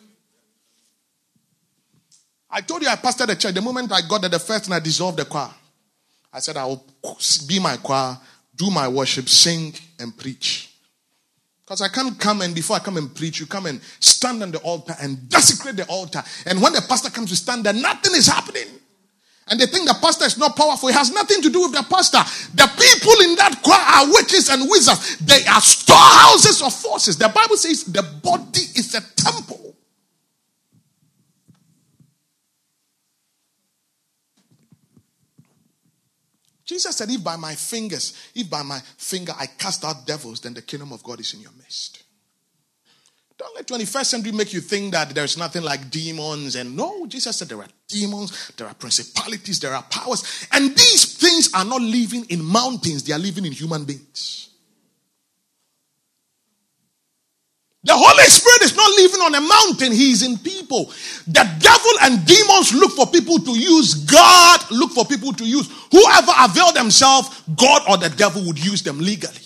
[2.50, 3.54] I told you I pastored the church.
[3.54, 5.50] The moment I got there, the first and I dissolved the choir.
[6.32, 6.86] I said I will
[7.48, 8.18] be my choir
[8.58, 10.74] do my worship, sing, and preach.
[11.64, 14.52] Because I can't come and before I come and preach, you come and stand on
[14.52, 16.24] the altar and desecrate the altar.
[16.46, 18.68] And when the pastor comes to stand there, nothing is happening.
[19.50, 20.90] And they think the pastor is not powerful.
[20.90, 22.20] It has nothing to do with the pastor.
[22.54, 25.18] The people in that choir are witches and wizards.
[25.20, 27.18] They are storehouses of forces.
[27.18, 29.76] The Bible says the body is a temple.
[36.66, 40.54] Jesus said, If by my fingers, if by my finger I cast out devils, then
[40.54, 42.04] the kingdom of God is in your midst.
[43.38, 46.56] Don't let 21st century make you think that there's nothing like demons.
[46.56, 50.48] And no, Jesus said there are demons, there are principalities, there are powers.
[50.52, 54.50] And these things are not living in mountains, they are living in human beings.
[57.84, 60.92] The Holy Spirit is not living on a mountain, He is in people.
[61.28, 63.94] The devil and demons look for people to use.
[63.94, 65.70] God look for people to use.
[65.92, 69.40] Whoever avail themselves, God or the devil would use them legally.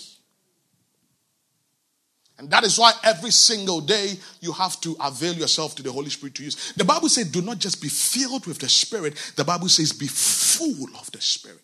[2.41, 6.09] And that is why every single day you have to avail yourself to the Holy
[6.09, 6.73] Spirit to use.
[6.73, 9.33] The Bible says, do not just be filled with the Spirit.
[9.35, 11.61] The Bible says, be full of the Spirit.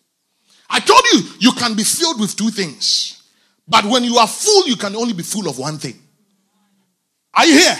[0.70, 3.24] I told you, you can be filled with two things.
[3.66, 5.98] But when you are full, you can only be full of one thing.
[7.34, 7.76] Are you here?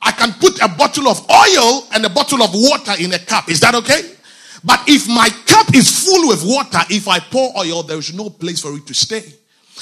[0.00, 3.50] I can put a bottle of oil and a bottle of water in a cup.
[3.50, 4.14] Is that okay?
[4.64, 8.30] But if my cup is full with water, if I pour oil, there is no
[8.30, 9.24] place for it to stay.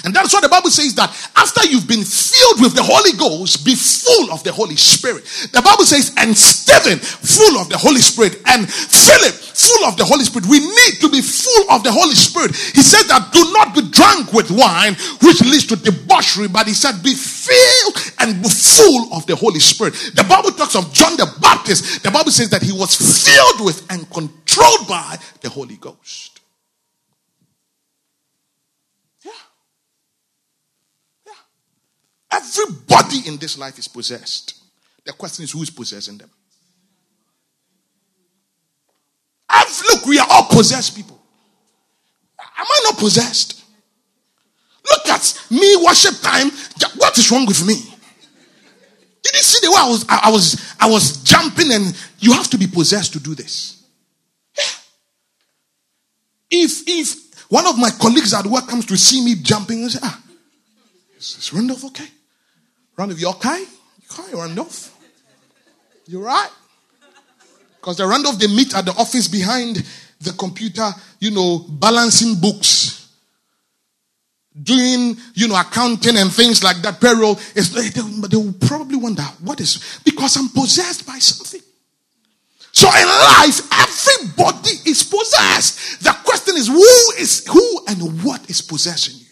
[0.04, 3.64] And that's what the Bible says that after you've been filled with the Holy Ghost,
[3.64, 5.24] be full of the Holy Spirit.
[5.52, 10.04] The Bible says, and Stephen, full of the Holy Spirit, and Philip, full of the
[10.04, 10.46] Holy Spirit.
[10.46, 12.54] We need to be full of the Holy Spirit.
[12.54, 16.74] He said that do not be drunk with wine, which leads to debauchery, but he
[16.74, 19.94] said, be filled and be full of the Holy Spirit.
[20.14, 22.02] The Bible talks of John the Baptist.
[22.02, 26.27] The Bible says that he was filled with and controlled by the Holy Ghost.
[32.38, 34.54] Everybody in this life is possessed.
[35.04, 36.30] The question is who is possessing them?
[39.48, 41.18] I've, look, we are all possessed people.
[42.38, 43.64] Am I not possessed?
[44.88, 46.50] Look at me worship time.
[46.96, 47.74] What is wrong with me?
[49.22, 52.48] Did you see the way I was I, was I was jumping and you have
[52.50, 53.82] to be possessed to do this?
[56.50, 59.98] If if one of my colleagues at work comes to see me jumping and say,
[60.02, 60.22] ah,
[61.16, 62.08] is, is Randolph okay?
[62.98, 63.60] Randolph, you okay?
[63.60, 64.94] You okay, Randolph?
[66.06, 66.50] You right?
[67.76, 69.86] Because the Randolph, they meet at the office behind
[70.20, 73.08] the computer, you know, balancing books,
[74.60, 77.36] doing, you know, accounting and things like that, payroll.
[77.54, 81.60] They, they will probably wonder, what is, because I'm possessed by something.
[82.72, 86.02] So in life, everybody is possessed.
[86.02, 89.27] The question is, who is, who and what is possessing you?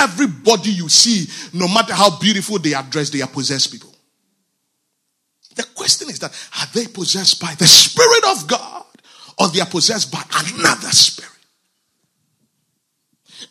[0.00, 3.94] Everybody you see, no matter how beautiful they are dressed, they are possessed people.
[5.56, 8.84] The question is that are they possessed by the Spirit of God
[9.38, 11.30] or they are possessed by another spirit?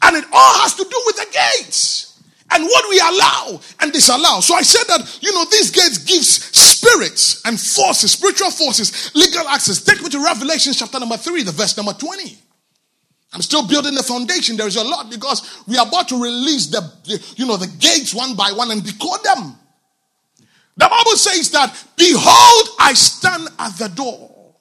[0.02, 2.20] And it all has to do with the gates
[2.52, 4.40] and what we allow and disallow.
[4.42, 9.48] So I said that, you know, these gates gives spirits and forces, spiritual forces, legal
[9.48, 9.84] access.
[9.84, 12.38] Take me to Revelation chapter number 3, the verse number 20.
[13.32, 14.58] I'm still building the foundation.
[14.58, 17.68] There is a lot because we are about to release the, the, you know, the
[17.68, 19.56] gates one by one and decode them.
[20.78, 24.56] The Bible says that, behold, I stand at the door.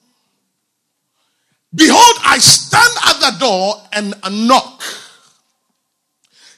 [1.73, 4.81] Behold, I stand at the door and knock.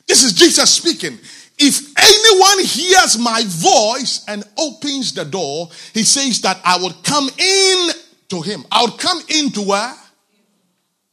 [0.07, 1.17] This is Jesus speaking.
[1.57, 7.29] If anyone hears my voice and opens the door, he says that I will come
[7.37, 7.89] in
[8.29, 8.65] to him.
[8.71, 9.93] I will come into where?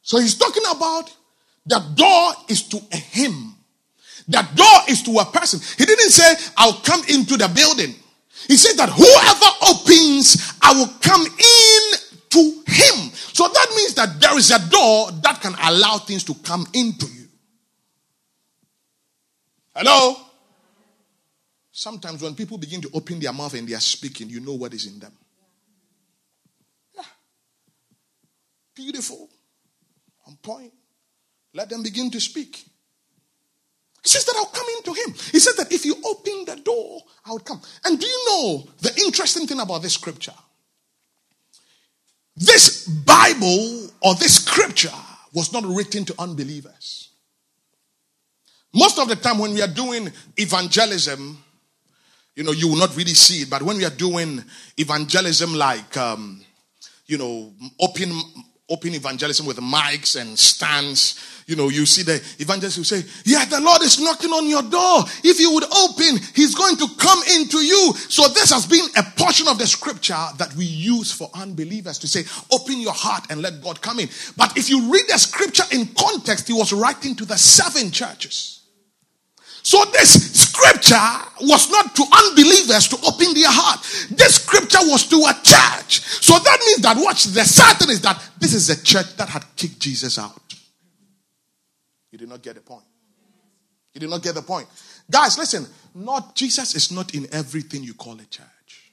[0.08, 1.14] So he's talking about
[1.66, 3.54] the door is to a him.
[4.26, 5.60] The door is to a person.
[5.76, 7.94] He didn't say, I'll come into the building.
[8.46, 11.98] He said that whoever opens, I will come in
[12.30, 13.10] to him.
[13.12, 17.04] So that means that there is a door that can allow things to come into
[17.04, 17.28] you.
[19.76, 20.16] Hello?
[21.70, 24.72] Sometimes when people begin to open their mouth and they are speaking, you know what
[24.72, 25.12] is in them.
[26.94, 27.02] Yeah.
[28.74, 29.28] Beautiful
[30.36, 30.72] point.
[31.54, 32.64] Let them begin to speak.
[34.02, 35.14] He says that I'll come into him.
[35.32, 37.60] He says that if you open the door, I will come.
[37.84, 40.34] And do you know the interesting thing about this scripture?
[42.36, 44.94] This Bible or this scripture
[45.32, 47.08] was not written to unbelievers.
[48.72, 51.42] Most of the time, when we are doing evangelism,
[52.36, 54.44] you know, you will not really see it, but when we are doing
[54.76, 56.40] evangelism like, um,
[57.06, 58.12] you know, open
[58.70, 61.42] open evangelism with mics and stands.
[61.46, 64.62] You know, you see the evangelist who say, Yeah, the Lord is knocking on your
[64.62, 65.04] door.
[65.24, 67.94] If you would open, He's going to come into you.
[68.08, 72.08] So, this has been a portion of the scripture that we use for unbelievers to
[72.08, 74.08] say, Open your heart and let God come in.
[74.36, 78.58] But if you read the scripture in context, He was writing to the seven churches.
[79.68, 80.96] So this scripture
[81.42, 83.80] was not to unbelievers to open their heart.
[84.10, 86.00] This scripture was to a church.
[86.24, 89.44] So that means that watch the certain is that this is a church that had
[89.56, 90.54] kicked Jesus out.
[92.10, 92.84] You did not get the point.
[93.94, 94.68] You did not get the point.
[95.10, 98.92] Guys, listen, not Jesus is not in everything you call a church.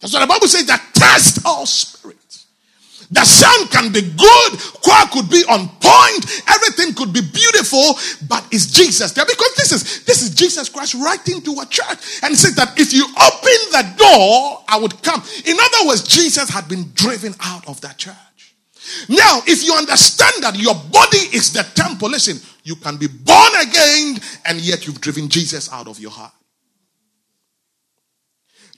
[0.00, 2.15] That's what the Bible says that test all spirits.
[3.10, 7.94] The sound can be good, choir could be on point, everything could be beautiful,
[8.28, 12.22] but it's Jesus there because this is this is Jesus Christ writing to a church
[12.22, 15.22] and says that if you open the door, I would come.
[15.44, 18.16] In other words, Jesus had been driven out of that church.
[19.08, 23.52] Now, if you understand that your body is the temple, listen, you can be born
[23.60, 26.32] again and yet you've driven Jesus out of your heart.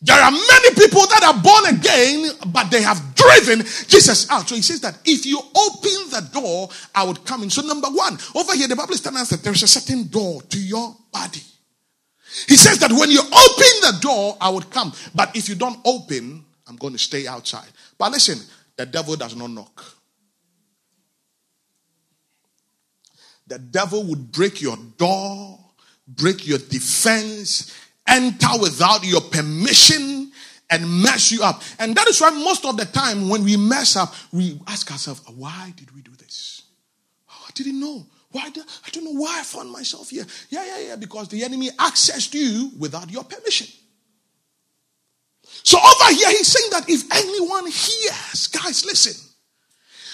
[0.01, 4.49] There are many people that are born again, but they have driven Jesus out.
[4.49, 7.51] So he says that if you open the door, I would come in.
[7.51, 10.07] So, number one, over here, the Bible is telling us that there is a certain
[10.07, 11.43] door to your body.
[12.47, 14.93] He says that when you open the door, I would come.
[15.15, 17.69] But if you don't open, I'm going to stay outside.
[17.97, 18.39] But listen,
[18.77, 19.85] the devil does not knock.
[23.49, 25.59] The devil would break your door,
[26.07, 27.75] break your defense,
[28.09, 30.33] enter without your permission
[30.71, 31.63] and mess you up.
[31.79, 35.23] And that is why most of the time when we mess up, we ask ourselves,
[35.35, 36.63] why did we do this?
[37.31, 38.07] Oh, I didn't know.
[38.31, 38.43] Why?
[38.47, 40.27] I don't know why I found myself here.
[40.51, 43.67] Yeah, yeah, yeah, because the enemy accessed you without your permission.
[45.63, 49.15] So over here, he's saying that if anyone hears, guys, listen,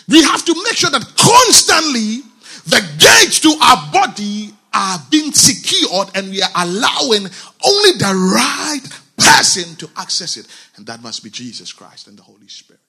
[0.09, 2.23] we have to make sure that constantly
[2.67, 7.27] the gates to our body are being secured and we are allowing
[7.65, 10.47] only the right person to access it.
[10.77, 12.81] And that must be Jesus Christ and the Holy Spirit.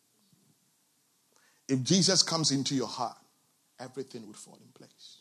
[1.68, 3.18] If Jesus comes into your heart,
[3.80, 5.18] everything would fall in place.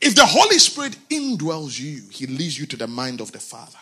[0.00, 3.78] If the Holy Spirit indwells you, He leads you to the mind of the Father.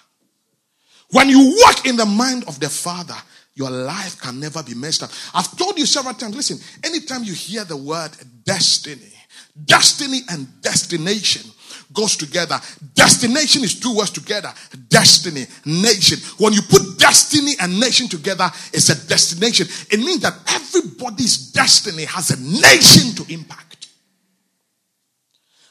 [1.11, 3.17] When you walk in the mind of the Father,
[3.55, 5.11] your life can never be messed up.
[5.35, 8.12] I've told you several times listen, anytime you hear the word
[8.45, 9.12] destiny,
[9.64, 11.50] Destiny and destination
[11.92, 12.59] goes together.
[12.94, 14.52] Destination is two words together.
[14.88, 16.18] Destiny, nation.
[16.38, 19.66] When you put destiny and nation together, it's a destination.
[19.90, 23.72] It means that everybody's destiny has a nation to impact.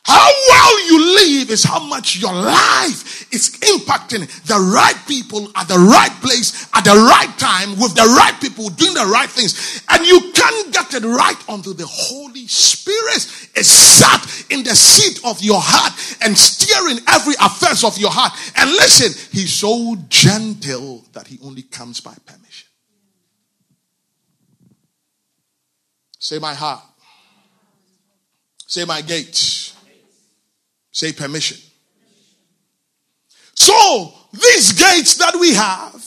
[0.04, 5.68] How well you live is how much your life is impacting the right people at
[5.68, 9.84] the right place at the right time with the right people doing the right things.
[9.90, 15.24] And you can't get it right until the Holy Spirit is sat in the seat
[15.24, 15.93] of your heart
[16.24, 18.34] and steering every affairs of your heart.
[18.58, 22.70] And listen, he's so gentle that he only comes by permission.
[26.18, 26.82] Say my heart.
[28.66, 29.76] Say my gates
[30.92, 31.58] Say permission.
[33.54, 36.04] So, these gates that we have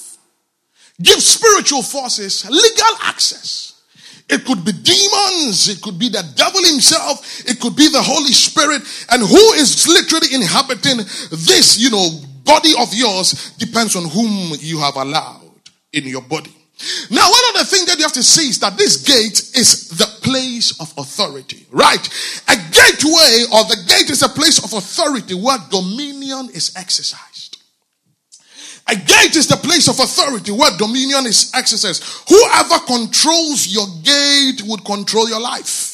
[1.02, 3.82] give spiritual forces legal access.
[4.28, 5.68] It could be demons.
[5.68, 7.40] It could be the devil himself.
[7.46, 8.82] It could be the Holy Spirit.
[9.10, 12.08] And who is literally inhabiting this, you know,
[12.44, 15.52] body of yours depends on whom you have allowed
[15.92, 16.54] in your body.
[17.10, 19.88] Now, one of the things that you have to see is that this gate is
[19.90, 22.08] the place of authority, right?
[22.48, 27.58] A gateway or the gate is a place of authority where dominion is exercised.
[28.88, 32.02] A gate is the place of authority where dominion is exercised.
[32.28, 35.92] Whoever controls your gate would control your life.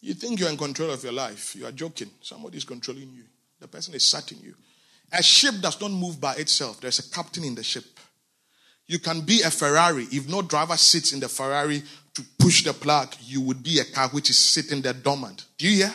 [0.00, 1.54] You think you're in control of your life.
[1.54, 2.10] You are joking.
[2.20, 3.22] Somebody is controlling you.
[3.60, 4.54] The person is setting you.
[5.12, 7.84] A ship does not move by itself, there's a captain in the ship.
[8.86, 10.04] You can be a Ferrari.
[10.10, 11.82] If no driver sits in the Ferrari
[12.14, 15.46] to push the plug, you would be a car which is sitting there dormant.
[15.56, 15.94] Do you hear?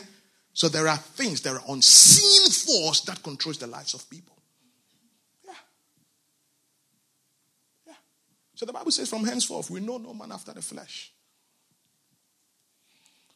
[0.53, 4.35] So there are things, there are unseen force that controls the lives of people.
[5.45, 5.53] Yeah.
[7.85, 7.93] Yeah.
[8.55, 11.11] So the Bible says, from henceforth, we know no man after the flesh.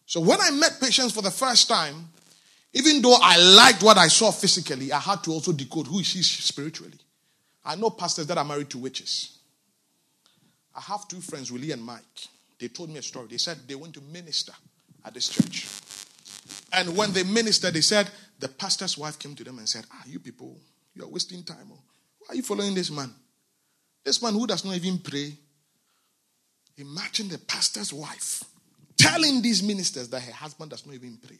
[0.08, 2.10] So when I met Patience for the first time,
[2.74, 6.08] even though I liked what I saw physically, I had to also decode who is
[6.08, 6.98] she spiritually.
[7.66, 9.38] I know pastors that are married to witches.
[10.76, 12.02] I have two friends, Willie and Mike.
[12.60, 13.28] They told me a story.
[13.30, 14.54] They said they went to minister
[15.04, 15.68] at this church.
[16.74, 18.10] And when they ministered, they said
[18.40, 20.58] the pastor's wife came to them and said, Ah, you people,
[20.96, 21.70] you are wasting time.
[21.72, 21.80] Oh.
[22.20, 23.14] Why are you following this man?
[24.04, 25.34] This man who does not even pray.
[26.78, 28.44] Imagine the pastor's wife
[28.98, 31.38] telling these ministers that her husband does not even pray.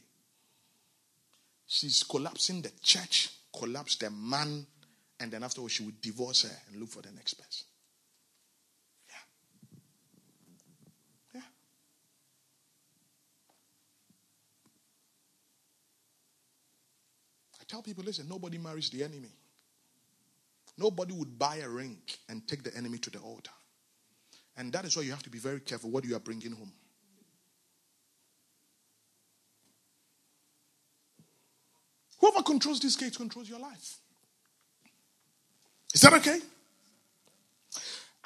[1.74, 4.68] She's collapsing the church, collapse the man,
[5.22, 7.66] and then afterwards she would divorce her and look for the next person.
[9.08, 9.76] Yeah.
[11.36, 11.42] Yeah.
[17.62, 19.32] I tell people, listen, nobody marries the enemy.
[20.78, 23.52] Nobody would buy a ring and take the enemy to the altar.
[24.58, 26.74] And that is why you have to be very careful what you are bringing home.
[32.22, 33.98] Whoever controls these gates controls your life.
[35.94, 36.40] Is that okay?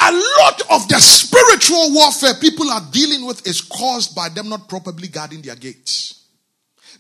[0.02, 4.68] A lot of the spiritual warfare people are dealing with is caused by them not
[4.68, 6.28] properly guarding their gates.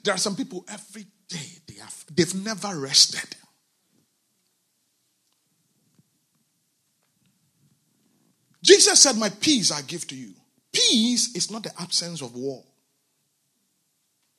[0.03, 3.35] There are some people every day they have they've never rested.
[8.63, 10.33] Jesus said, My peace I give to you.
[10.71, 12.63] Peace is not the absence of war.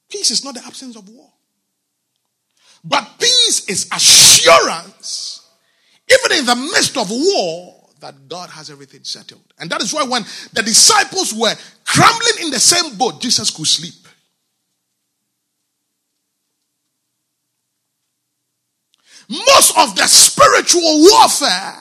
[0.09, 1.31] Peace is not the absence of war.
[2.89, 5.51] But peace is assurance,
[6.09, 9.43] even in the midst of war, that God has everything settled.
[9.59, 10.23] And that is why when
[10.53, 13.95] the disciples were crumbling in the same boat, Jesus could sleep.
[19.29, 21.75] Most of the spiritual warfare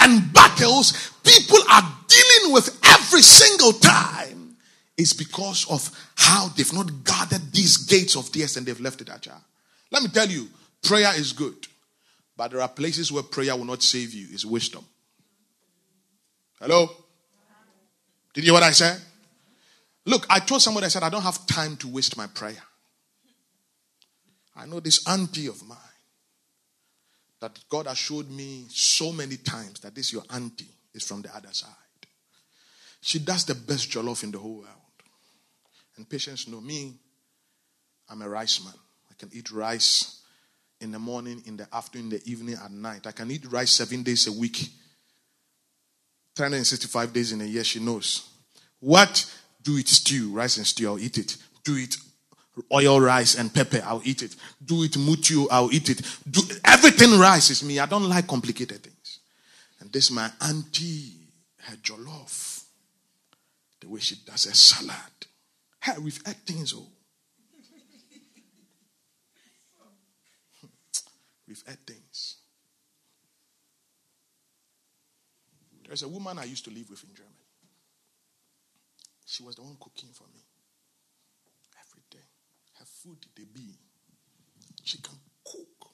[0.00, 4.56] and battles people are dealing with every single time
[4.96, 9.08] is because of how they've not guarded these gates of theirs and they've left it
[9.14, 9.40] ajar.
[9.90, 10.48] Let me tell you,
[10.82, 11.66] prayer is good.
[12.36, 14.28] But there are places where prayer will not save you.
[14.30, 14.84] It's wisdom.
[16.60, 16.88] Hello?
[18.34, 19.00] Did you hear what I said?
[20.04, 22.62] Look, I told somebody, I said, I don't have time to waste my prayer.
[24.56, 25.78] I know this auntie of mine
[27.40, 31.34] that God has showed me so many times that this your auntie is from the
[31.34, 31.70] other side.
[33.00, 34.66] She does the best jollof in the whole world.
[35.96, 36.94] And Patience know me,
[38.08, 38.74] I'm a rice man
[39.18, 40.22] can eat rice
[40.80, 43.06] in the morning, in the afternoon, in the evening, at night.
[43.06, 44.68] I can eat rice seven days a week.
[46.36, 48.28] 365 days in a year, she knows.
[48.80, 49.34] What?
[49.62, 51.36] Do it stew, rice and stew, I'll eat it.
[51.64, 51.96] Do it
[52.72, 54.36] oil rice and pepper, I'll eat it.
[54.64, 56.00] Do it mutu, I'll eat it.
[56.28, 57.78] Do everything rice is me.
[57.78, 59.20] I don't like complicated things.
[59.80, 61.12] And this my auntie,
[61.62, 62.64] her jollof,
[63.80, 64.94] the way she does a salad.
[65.80, 66.86] Hey, we've ate things, oh.
[71.48, 72.36] We've had things.
[75.86, 77.34] There's a woman I used to live with in Germany.
[79.24, 80.40] She was the one cooking for me
[81.80, 82.26] every day.
[82.78, 83.78] Her food, they be.
[84.84, 85.90] She can cook.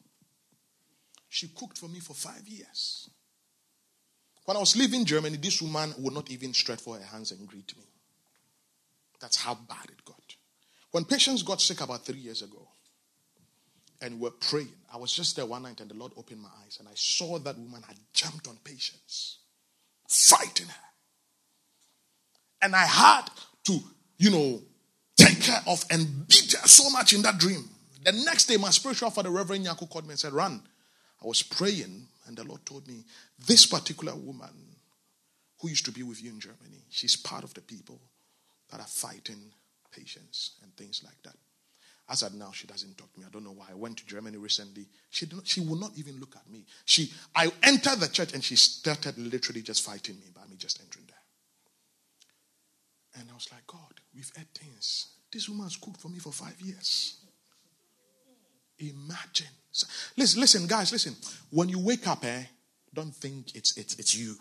[1.29, 3.09] She cooked for me for five years.
[4.45, 7.47] When I was leaving Germany, this woman would not even stretch for her hands and
[7.47, 7.85] greet me.
[9.21, 10.35] That's how bad it got.
[10.91, 12.69] When Patience got sick about three years ago,
[14.05, 14.69] and we're praying.
[14.93, 17.39] I was just there one night and the Lord opened my eyes and I saw
[17.39, 19.39] that woman had jumped on Patience,
[20.07, 20.75] fighting her.
[22.61, 23.23] And I had
[23.65, 23.79] to,
[24.19, 24.63] you know,
[25.17, 27.69] take her off and beat her so much in that dream
[28.05, 30.61] The next day, my spiritual father, Reverend Yaku, called me and said, Run.
[31.23, 33.05] I was praying, and the Lord told me,
[33.47, 34.77] This particular woman
[35.61, 37.99] who used to be with you in Germany, she's part of the people
[38.71, 39.53] that are fighting
[39.91, 41.37] Patience and things like that.
[42.09, 43.27] As at now, she doesn't talk to me.
[43.27, 43.67] I don't know why.
[43.71, 44.87] I went to Germany recently.
[45.09, 46.65] She not, she will not even look at me.
[46.85, 50.81] She I entered the church and she started literally just fighting me by me just
[50.83, 51.17] entering there.
[53.21, 55.09] And I was like, God, we've had things.
[55.33, 57.21] This woman's cooked for me for five years.
[58.79, 59.47] Imagine.
[60.17, 61.17] Listen, listen, guys, listen.
[61.51, 62.43] When you wake up, eh,
[62.93, 64.37] don't think it's it's it's you.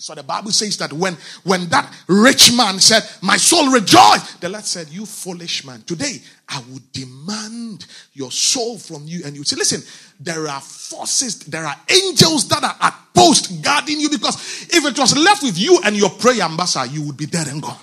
[0.00, 4.48] So the Bible says that when, when that rich man said, My soul rejoiced, the
[4.48, 7.84] Lord said, You foolish man, today I will demand
[8.14, 9.20] your soul from you.
[9.26, 9.82] And you say, Listen,
[10.18, 14.98] there are forces, there are angels that are at post guarding you because if it
[14.98, 17.76] was left with you and your prayer ambassador, you would be dead and gone.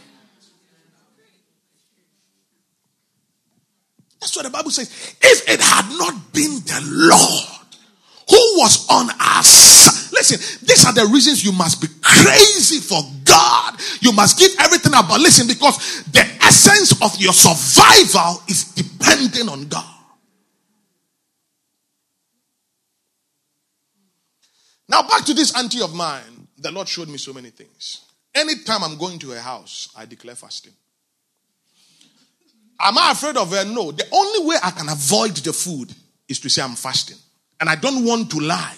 [4.20, 4.90] That's what the Bible says.
[5.22, 7.58] If it had not been the Lord
[8.28, 9.08] who was on
[9.44, 13.80] side, listen, these are the reasons you must be crazy for God.
[14.02, 15.20] You must give everything about.
[15.20, 19.94] Listen, because the essence of your survival is depending on God.
[24.90, 26.48] Now, back to this auntie of mine.
[26.58, 28.02] The Lord showed me so many things.
[28.34, 30.74] Anytime I'm going to her house, I declare fasting.
[32.80, 33.66] Am I afraid of her?
[33.66, 33.92] No.
[33.92, 35.94] The only way I can avoid the food
[36.28, 37.18] is to say I'm fasting.
[37.60, 38.76] And I don't want to lie.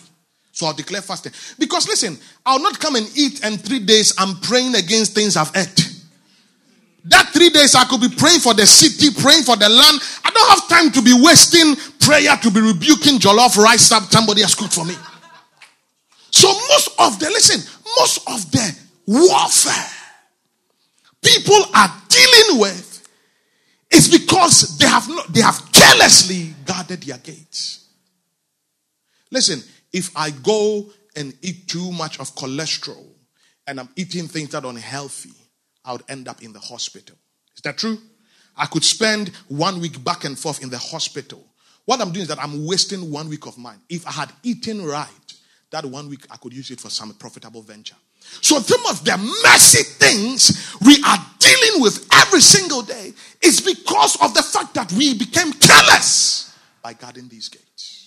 [0.60, 1.32] So I'll declare fasting.
[1.58, 5.56] Because listen, I'll not come and eat and three days I'm praying against things I've
[5.56, 5.90] ate.
[7.06, 10.02] That three days I could be praying for the city, praying for the land.
[10.26, 14.42] I don't have time to be wasting prayer to be rebuking jollof rice that somebody
[14.42, 14.96] has cooked for me.
[16.30, 17.62] So most of the, listen,
[17.98, 19.92] most of the warfare
[21.22, 23.08] people are dealing with
[23.92, 27.88] is because they have not, they have carelessly guarded their gates.
[29.32, 33.08] Listen, if I go and eat too much of cholesterol
[33.68, 35.34] and I'm eating things that are unhealthy,
[35.86, 37.16] I would end up in the hospital.
[37.56, 37.98] Is that true?
[38.56, 41.46] I could spend one week back and forth in the hospital.
[41.86, 43.80] What I'm doing is that I'm wasting one week of mine.
[43.90, 45.34] If I had eaten right,
[45.72, 47.96] that one week I could use it for some profitable venture.
[48.42, 54.22] So some of the messy things we are dealing with every single day is because
[54.22, 57.99] of the fact that we became careless by guarding these gates.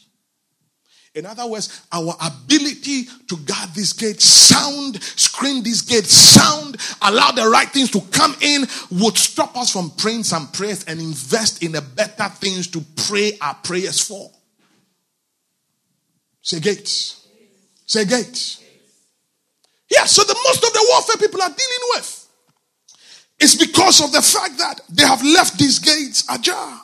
[1.15, 7.31] In other words, our ability to guard this gate sound, screen this gate sound, allow
[7.31, 11.63] the right things to come in would stop us from praying some prayers and invest
[11.63, 14.31] in the better things to pray our prayers for.
[16.41, 17.27] Say gates.
[17.85, 18.63] Say gates.
[19.91, 22.29] Yeah, so the most of the warfare people are dealing with
[23.39, 26.81] is because of the fact that they have left these gates ajar.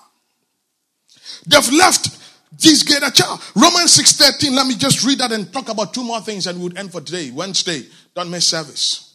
[1.47, 2.18] They've left
[2.59, 3.39] this gate ajar.
[3.55, 4.55] Romans 6:13.
[4.55, 7.01] Let me just read that and talk about two more things and we'll end for
[7.01, 7.31] today.
[7.31, 7.87] Wednesday.
[8.15, 9.15] Don't miss service.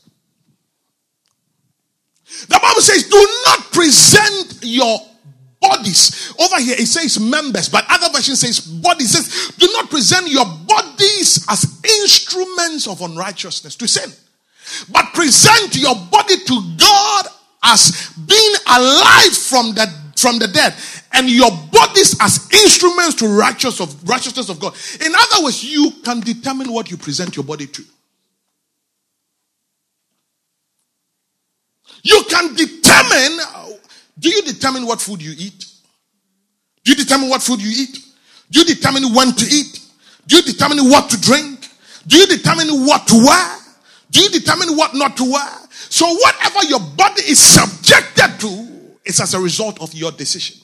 [2.47, 4.97] The Bible says, do not present your
[5.61, 6.33] bodies.
[6.39, 9.13] Over here it says members, but other version says bodies.
[9.13, 14.11] It says, do not present your bodies as instruments of unrighteousness to sin.
[14.91, 17.25] But present your body to God
[17.63, 20.73] as being alive from the from the dead
[21.13, 24.75] and your bodies as instruments to righteous of righteousness of God.
[25.05, 27.83] In other words, you can determine what you present your body to.
[32.03, 33.39] You can determine
[34.19, 35.65] do you determine what food you eat?
[36.83, 37.97] Do you determine what food you eat?
[38.51, 39.79] Do you determine when to eat?
[40.27, 41.67] Do you determine what to drink?
[42.07, 43.57] Do you determine what to wear?
[44.11, 45.49] Do you determine what not to wear?
[45.71, 48.69] So whatever your body is subjected to
[49.05, 50.63] is as a result of your decisions.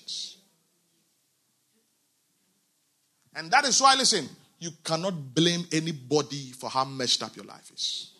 [3.36, 4.28] And that is why, listen,
[4.60, 8.12] you cannot blame anybody for how messed up your life is.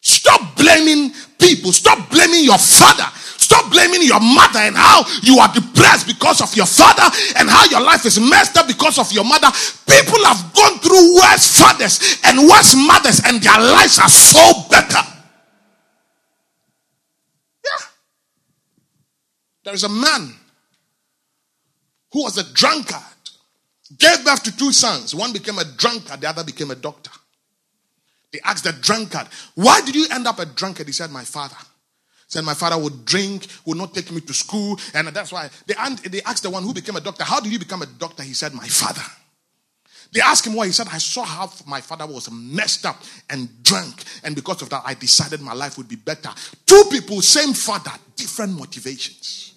[0.00, 1.72] Stop blaming people.
[1.72, 3.06] Stop blaming your father.
[3.14, 7.02] Stop blaming your mother and how you are depressed because of your father
[7.36, 9.48] and how your life is messed up because of your mother.
[9.86, 15.02] People have gone through worse fathers and worse mothers and their lives are so better.
[17.64, 17.86] Yeah.
[19.64, 20.34] There is a man
[22.12, 23.02] who was a drunkard,
[23.96, 25.14] gave birth to two sons.
[25.14, 27.10] One became a drunkard, the other became a doctor.
[28.32, 30.86] They asked the drunkard, Why did you end up a drunkard?
[30.86, 31.56] He said, My father.
[31.56, 34.78] He said, My father would drink, would not take me to school.
[34.94, 35.74] And that's why they,
[36.08, 38.22] they asked the one who became a doctor, How did you become a doctor?
[38.22, 39.02] He said, My father.
[40.12, 40.66] They asked him why.
[40.66, 44.04] He said, I saw how my father was messed up and drunk.
[44.24, 46.30] And because of that, I decided my life would be better.
[46.64, 49.54] Two people, same father, different motivations.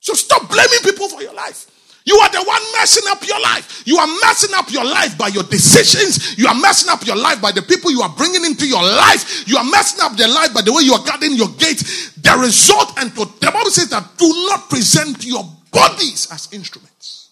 [0.00, 1.66] So stop blaming people for your life.
[2.04, 3.82] You are the one messing up your life.
[3.86, 6.36] You are messing up your life by your decisions.
[6.36, 9.48] You are messing up your life by the people you are bringing into your life.
[9.48, 11.80] You are messing up their life by the way you are guarding your gate.
[12.20, 17.30] The result, and to, the Bible says that do not present your bodies as instruments.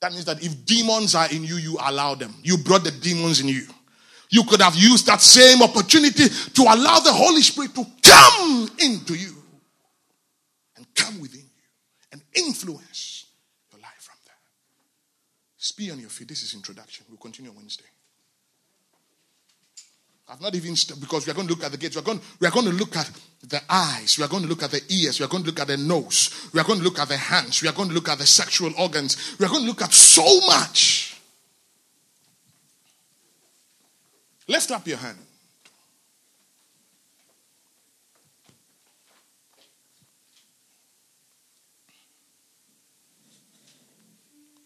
[0.00, 2.34] That means that if demons are in you, you allow them.
[2.42, 3.66] You brought the demons in you.
[4.28, 9.14] You could have used that same opportunity to allow the Holy Spirit to come into
[9.14, 9.34] you
[10.76, 11.46] and come within you
[12.12, 13.09] and influence
[15.72, 16.28] be on your feet.
[16.28, 17.06] This is introduction.
[17.08, 17.84] We'll continue on Wednesday.
[20.28, 21.96] I've not even st- because we are going to look at the gates.
[21.96, 23.10] We are going we are going to look at
[23.42, 24.16] the eyes.
[24.16, 25.18] We are going to look at the ears.
[25.18, 26.48] We are going to look at the nose.
[26.54, 27.60] We are going to look at the hands.
[27.62, 29.36] We are going to look at the sexual organs.
[29.40, 31.20] We are going to look at so much.
[34.46, 35.18] Lift up your hand.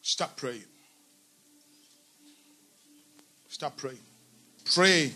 [0.02, 0.73] Stop praying.
[3.54, 4.00] Start praying.
[4.74, 5.12] Pray.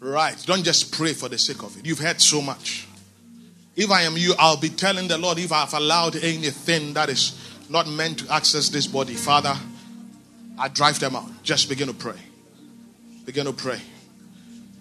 [0.00, 0.36] Right.
[0.46, 1.86] Don't just pray for the sake of it.
[1.86, 2.88] You've heard so much.
[3.76, 7.38] If I am you, I'll be telling the Lord if I've allowed anything that is
[7.70, 9.54] not meant to access this body, Father,
[10.58, 11.30] I drive them out.
[11.44, 12.18] Just begin to pray.
[13.24, 13.80] Begin to pray.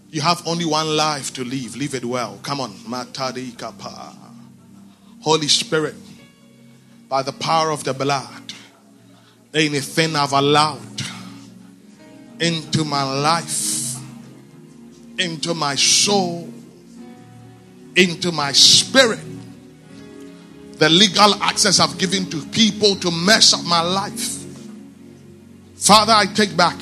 [0.09, 1.75] You have only one life to live.
[1.75, 2.39] Live it well.
[2.41, 2.71] Come on.
[2.77, 4.15] Matari kapa.
[5.21, 5.93] Holy Spirit,
[7.07, 8.53] by the power of the blood,
[9.53, 10.96] anything I've allowed
[12.39, 13.95] into my life,
[15.17, 16.49] into my soul,
[17.95, 19.19] into my spirit.
[20.73, 24.45] The legal access I've given to people to mess up my life.
[25.75, 26.79] Father, I take back.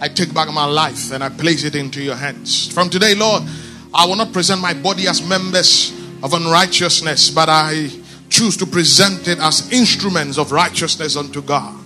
[0.00, 2.72] I take back my life and I place it into your hands.
[2.72, 3.42] From today, Lord,
[3.92, 7.90] I will not present my body as members of unrighteousness, but I
[8.30, 11.79] choose to present it as instruments of righteousness unto God.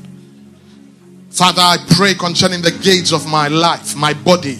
[1.35, 4.57] Father, I pray concerning the gates of my life, my body,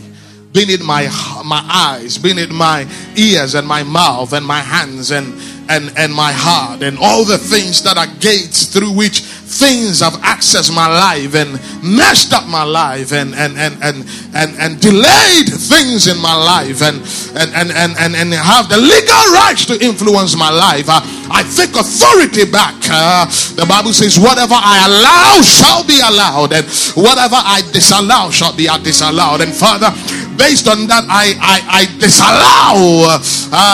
[0.55, 1.03] being it my
[1.45, 2.87] my eyes, being it my
[3.17, 5.35] ears and my mouth and my hands and
[5.69, 9.21] and and my heart and all the things that are gates through which
[9.55, 14.51] things have accessed my life and messed up my life and and and and and,
[14.59, 16.99] and delayed things in my life and
[17.39, 20.87] and, and and and and have the legal rights to influence my life.
[20.89, 21.01] I,
[21.31, 22.75] I take authority back.
[22.91, 26.67] Uh, the Bible says, "Whatever I allow shall be allowed, and
[26.99, 29.95] whatever I disallow shall be disallowed." And Father,
[30.37, 33.71] based on that, I I, I disallow uh,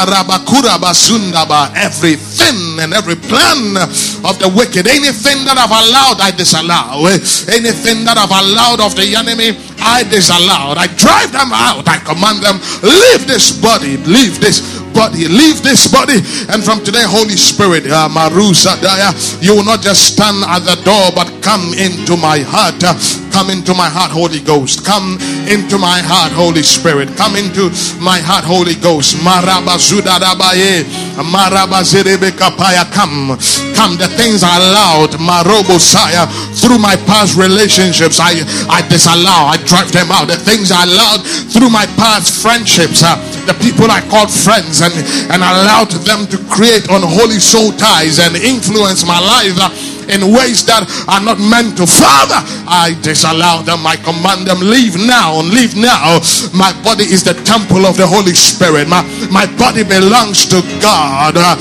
[1.77, 3.77] everything and every plan
[4.25, 4.87] of the wicked.
[4.87, 7.07] Anything that I've allowed, I disallow.
[7.51, 10.77] Anything that I've allowed of the enemy, I disallow.
[10.77, 11.89] I drive them out.
[11.89, 16.21] I command them, leave this body, leave this body, leave this body.
[16.53, 20.77] And from today, Holy Spirit, uh, Marusa Daya, you will not just stand at the
[20.85, 22.83] door, but come into my heart.
[23.33, 24.85] Come into my heart, Holy Ghost.
[24.85, 25.19] Come
[25.49, 27.09] into my heart, Holy Spirit.
[27.17, 27.71] Come into
[28.03, 29.17] my heart, Holy Ghost.
[32.93, 33.39] Come.
[33.75, 33.97] Come.
[33.97, 36.27] The things I allowed, Marobosaya,
[36.59, 39.49] through my past relationships, I, I disallow.
[39.49, 40.29] I drive them out.
[40.29, 43.17] The things I allowed through my past friendships, uh,
[43.47, 44.93] the people I called friends, and,
[45.31, 49.57] and allowed them to create unholy soul ties and influence my life.
[49.57, 49.71] Uh,
[50.09, 51.87] in ways that are not meant to.
[51.87, 52.41] Father,
[52.71, 53.85] I disallow them.
[53.87, 56.21] I command them, leave now, leave now.
[56.55, 58.89] My body is the temple of the Holy Spirit.
[58.89, 61.35] My, my body belongs to God.
[61.37, 61.57] Uh,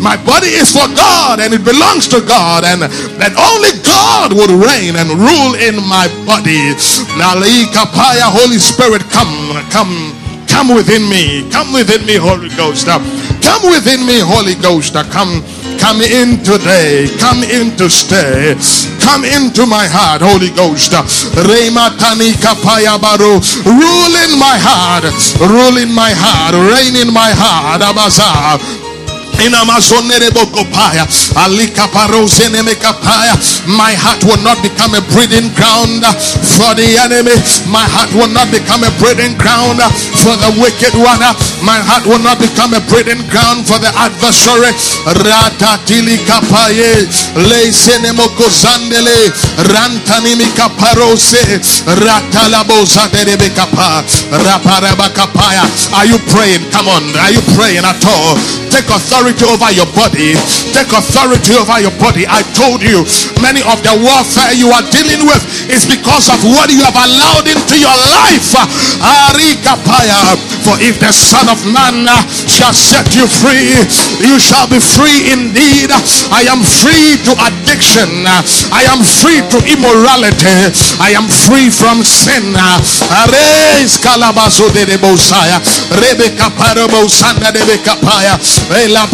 [0.00, 2.64] my body is for God and it belongs to God.
[2.64, 2.82] And
[3.20, 6.74] that only God would reign and rule in my body.
[8.34, 10.12] Holy Spirit, come, come,
[10.48, 11.48] come within me.
[11.50, 12.86] Come within me, Holy Ghost.
[12.86, 14.94] Come within me, Holy Ghost.
[15.10, 15.42] Come
[15.84, 17.06] Come in today.
[17.20, 18.56] Come in to stay.
[19.04, 20.92] Come into my heart, Holy Ghost.
[23.68, 25.04] Rule in my heart.
[25.40, 26.54] Rule in my heart.
[26.72, 27.82] Reign in my heart.
[27.82, 28.83] Abaza.
[33.66, 36.06] My heart will not become a breeding ground
[36.56, 37.34] for the enemy.
[37.66, 39.82] My heart will not become a breeding ground
[40.22, 41.18] for the wicked one.
[41.66, 44.70] My heart will not become a breeding ground for the adversary.
[45.24, 49.32] Ratatili kapaye le senemoko zandele
[49.74, 51.42] rantanimi kaparose
[52.00, 53.50] ratalaboza derebe
[54.30, 55.64] raparaba kapaya.
[55.98, 56.62] Are you praying?
[56.70, 57.02] Come on.
[57.18, 58.36] Are you praying at all?
[58.70, 60.36] Take authority authority over your body.
[60.76, 62.28] Take authority over your body.
[62.28, 63.08] I told you,
[63.40, 65.40] many of the warfare you are dealing with
[65.72, 68.44] is because of what you have allowed into your life.
[70.60, 72.04] For if the Son of Man
[72.44, 73.72] shall set you free,
[74.20, 75.88] you shall be free indeed.
[76.28, 78.28] I am free to addiction.
[78.28, 80.68] I am free to immorality.
[81.00, 82.52] I am free from sin.
[85.96, 88.36] Rebecca parabo sanda de becapaya.
[88.84, 89.13] Ela brande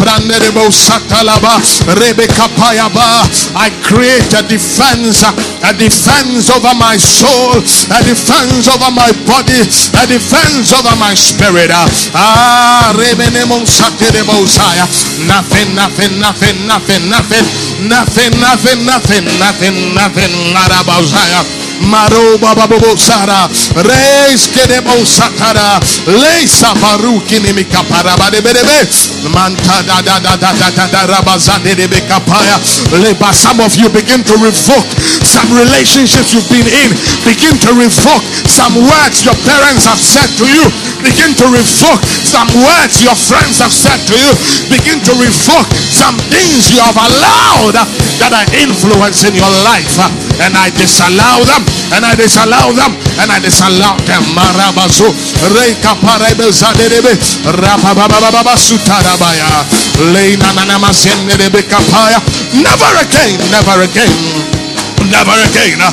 [3.55, 10.03] I create a defense, a defense over my soul, a defense over my body, a
[10.07, 11.71] defense over my spirit.
[12.13, 14.87] Ah, rebenemon sate de bosaya.
[15.27, 17.45] Nothing, nothing, nothing, nothing, nothing,
[17.87, 23.49] nothing, nothing, nothing, nothing, nothing, nothing, Maroba babu sara.
[23.75, 25.79] Reis kedebo satara.
[26.07, 28.87] Leisa baruki nimika paraba de berebe.
[29.33, 32.59] Manta da da da da da da da rabazade de bekapaya.
[33.01, 33.33] Leba.
[33.33, 34.87] Some of you begin to revoke
[35.31, 36.91] some relationships you've been in.
[37.23, 40.67] Begin to revoke some words your parents have said to you.
[40.99, 44.31] Begin to revoke some words your friends have said to you.
[44.67, 47.79] Begin to revoke some things you have allowed
[48.19, 49.95] that are influencing your life.
[50.43, 51.63] And I disallow them
[51.95, 52.91] and I disallow them
[53.23, 54.23] and I disallow them.
[54.35, 55.07] Marabaso
[55.55, 55.95] Reika
[60.11, 60.51] Leina
[61.71, 62.19] Kapaya.
[62.53, 64.60] Never again, never again.
[65.09, 65.89] Never again, uh,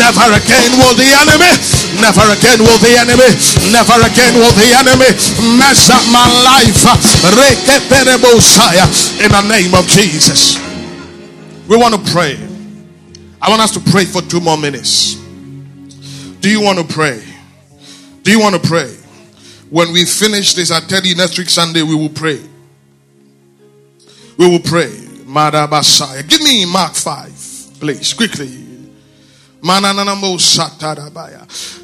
[0.00, 1.52] never again will the enemy,
[2.00, 3.30] never again will the enemy,
[3.72, 5.10] never again will the enemy
[5.58, 6.80] mess up my life.
[9.20, 10.56] In the name of Jesus,
[11.68, 12.36] we want to pray.
[13.40, 15.14] I want us to pray for two more minutes.
[16.40, 17.22] Do you want to pray?
[18.22, 18.94] Do you want to pray?
[19.70, 22.40] When we finish this, I tell you next week Sunday we will pray.
[24.36, 24.90] We will pray.
[25.26, 27.30] Give me Mark 5,
[27.80, 28.66] please, quickly.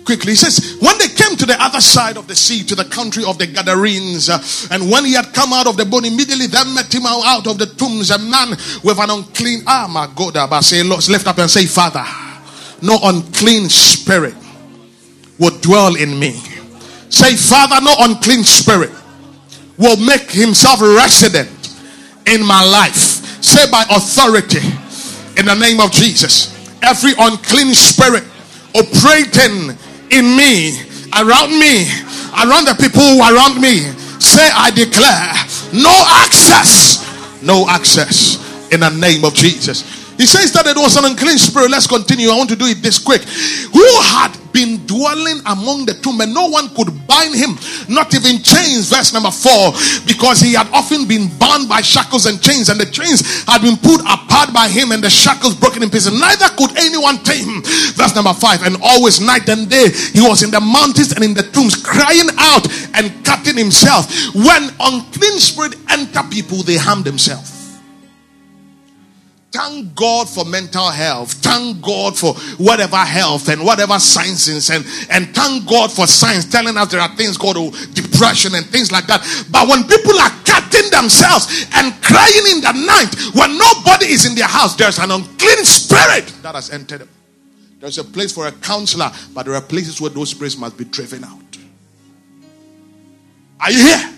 [0.05, 2.85] Quickly, he says, when they came to the other side of the sea, to the
[2.85, 4.39] country of the Gadarenes, uh,
[4.71, 7.59] and when he had come out of the boat, immediately there met him out of
[7.59, 8.51] the tombs a man
[8.85, 12.05] with an unclean, ah, my God, say, lift up and say, Father,
[12.83, 14.35] no unclean spirit
[15.39, 16.33] will dwell in me.
[17.09, 18.93] Say, Father, no unclean spirit
[19.79, 21.51] will make himself resident
[22.27, 23.43] in my life.
[23.43, 24.61] Say, by authority,
[25.37, 26.53] in the name of Jesus,
[26.83, 28.25] every unclean spirit
[28.75, 29.77] operating
[30.11, 30.79] in me,
[31.19, 31.89] around me,
[32.45, 33.81] around the people around me,
[34.21, 35.33] say, I declare
[35.73, 35.93] no
[36.25, 37.03] access,
[37.43, 38.41] no access
[38.73, 40.02] in the name of Jesus.
[40.17, 41.71] He says that it was an unclean spirit.
[41.71, 42.31] Let's continue.
[42.31, 43.23] I want to do it this quick.
[43.23, 47.57] Who had been dwelling among the tomb and no one could bind him,
[47.89, 48.93] not even chains.
[48.93, 49.73] Verse number four,
[50.07, 53.77] because he had often been bound by shackles and chains, and the chains had been
[53.77, 56.13] put apart by him and the shackles broken in pieces.
[56.13, 57.63] Neither could anyone tame him.
[57.97, 61.35] Verse number five, and always night and day he was in the mountains and in
[61.35, 64.13] the tombs, crying out and cutting himself.
[64.35, 67.62] When unclean spirit enter people, they harm themselves.
[69.53, 71.35] Thank God for mental health.
[71.35, 76.79] Thank God for whatever health and whatever sciences and, and thank God for science telling
[76.79, 79.21] us there are things called depression and things like that.
[79.51, 84.35] But when people are cutting themselves and crying in the night, when nobody is in
[84.35, 87.09] their house, there's an unclean spirit that has entered them.
[87.79, 90.85] There's a place for a counselor, but there are places where those spirits must be
[90.85, 91.59] driven out.
[93.61, 94.15] Are you here?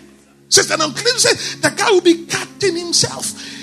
[0.48, 1.60] Says an unclean spirit.
[1.60, 3.53] The guy will be cutting himself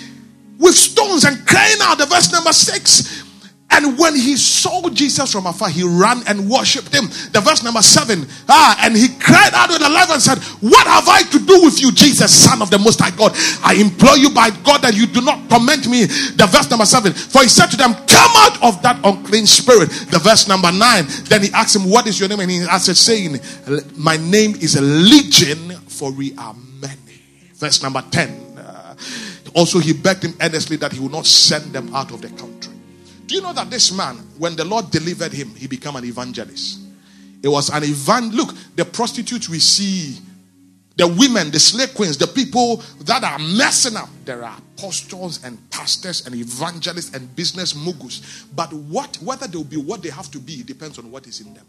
[0.62, 1.98] with stones and crying out.
[1.98, 3.26] The verse number six.
[3.74, 7.08] And when he saw Jesus from afar, he ran and worshipped him.
[7.32, 8.28] The verse number seven.
[8.50, 11.64] Ah, and he cried out with a laugh and said, What have I to do
[11.64, 13.32] with you, Jesus, Son of the Most High God?
[13.64, 16.04] I implore you by God that you do not torment me.
[16.06, 17.14] The verse number seven.
[17.14, 19.90] For he said to them, Come out of that unclean spirit.
[20.12, 21.06] The verse number nine.
[21.32, 22.42] Then he asked him, What is your name?
[22.42, 23.40] And he answered, saying,
[23.96, 27.24] My name is a legion, for we are many.
[27.56, 28.51] Verse number 10.
[29.54, 32.74] Also, he begged him earnestly that he would not send them out of the country.
[33.26, 36.80] Do you know that this man, when the Lord delivered him, he became an evangelist?
[37.44, 38.34] It was an event.
[38.34, 40.18] Look, the prostitutes we see,
[40.96, 44.10] the women, the slave queens, the people that are messing up.
[44.26, 48.46] There are apostles and pastors and evangelists and business moguls.
[48.56, 51.54] But what, whether they'll be what they have to be, depends on what is in
[51.54, 51.66] them.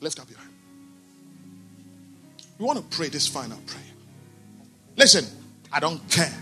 [0.00, 0.52] Lift up your hand.
[2.58, 3.82] We want to pray this final prayer.
[4.98, 5.24] Listen,
[5.72, 6.34] I don't care.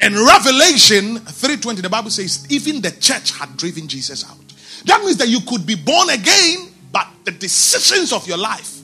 [0.00, 4.36] In Revelation 3:20, the Bible says, even the church had driven Jesus out.
[4.84, 8.80] That means that you could be born again, but the decisions of your life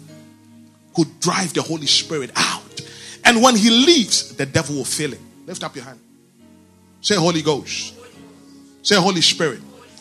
[0.94, 2.80] could drive the Holy Spirit out.
[3.24, 5.24] And when he leaves, the devil will fill him.
[5.46, 6.00] Lift up your hand.
[7.02, 7.94] Say, Holy Ghost.
[8.82, 9.60] Say, Holy Spirit.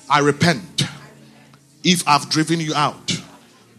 [0.10, 0.84] I repent
[1.84, 3.22] if I've driven you out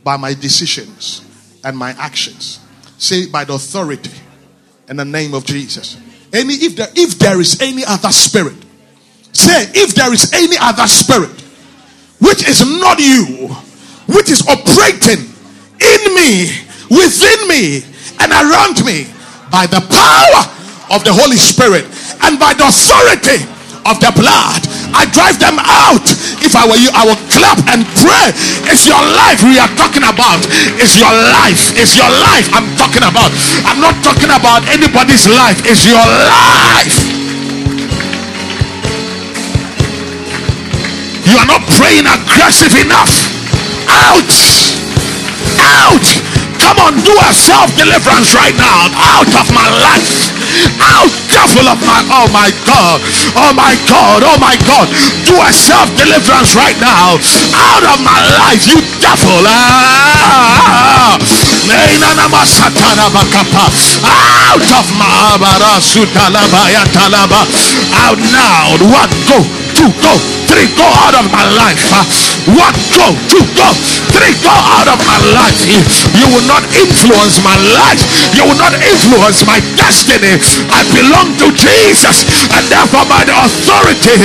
[0.05, 1.23] by my decisions
[1.65, 2.61] and my actions.
[2.99, 4.13] Say, by the authority
[4.93, 5.97] in the name of Jesus.
[6.35, 8.57] Any if there if there is any other spirit,
[9.33, 11.33] say if there is any other spirit
[12.21, 13.49] which is not you,
[14.07, 15.25] which is operating
[15.81, 16.53] in me,
[16.93, 17.81] within me,
[18.21, 19.09] and around me
[19.51, 20.43] by the power
[20.95, 21.89] of the Holy Spirit
[22.29, 23.49] and by the authority
[23.87, 24.63] of the blood.
[24.95, 26.05] I drive them out.
[26.45, 28.31] If I were you, I would clap and pray.
[28.71, 30.43] It's your life we are talking about.
[30.79, 31.75] It's your life.
[31.75, 33.33] It's your life I'm talking about.
[33.67, 35.65] I'm not talking about anybody's life.
[35.67, 36.95] It's your life.
[41.27, 43.11] You are not praying aggressive enough.
[43.89, 44.31] Out.
[45.59, 46.22] Out.
[46.63, 48.87] Come on, do a self deliverance right now.
[49.19, 50.31] Out of my life.
[50.79, 53.03] Out devil of my oh my god.
[53.35, 54.87] Oh my god oh my god.
[55.27, 57.19] Do a self deliverance right now.
[57.51, 59.43] Out of my life you devil.
[64.23, 65.19] Out of my
[68.07, 68.77] out now.
[68.87, 69.43] What go
[69.75, 71.81] two go three go out of my life.
[71.89, 72.05] Uh,
[72.53, 73.69] one go two go.
[74.13, 75.57] Three go out of my life.
[76.21, 78.05] You will not influence my life.
[78.37, 80.37] You will not influence my destiny.
[80.69, 84.21] I belong to Jesus, and therefore by the authority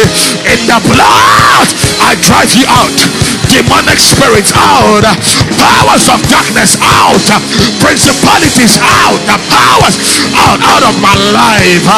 [0.51, 1.67] in the blood,
[2.03, 3.26] I drive you out.
[3.57, 5.01] Demonic spirits out,
[5.57, 7.25] powers of darkness out,
[7.81, 9.97] principalities out, the powers
[10.37, 11.81] out, out of my life.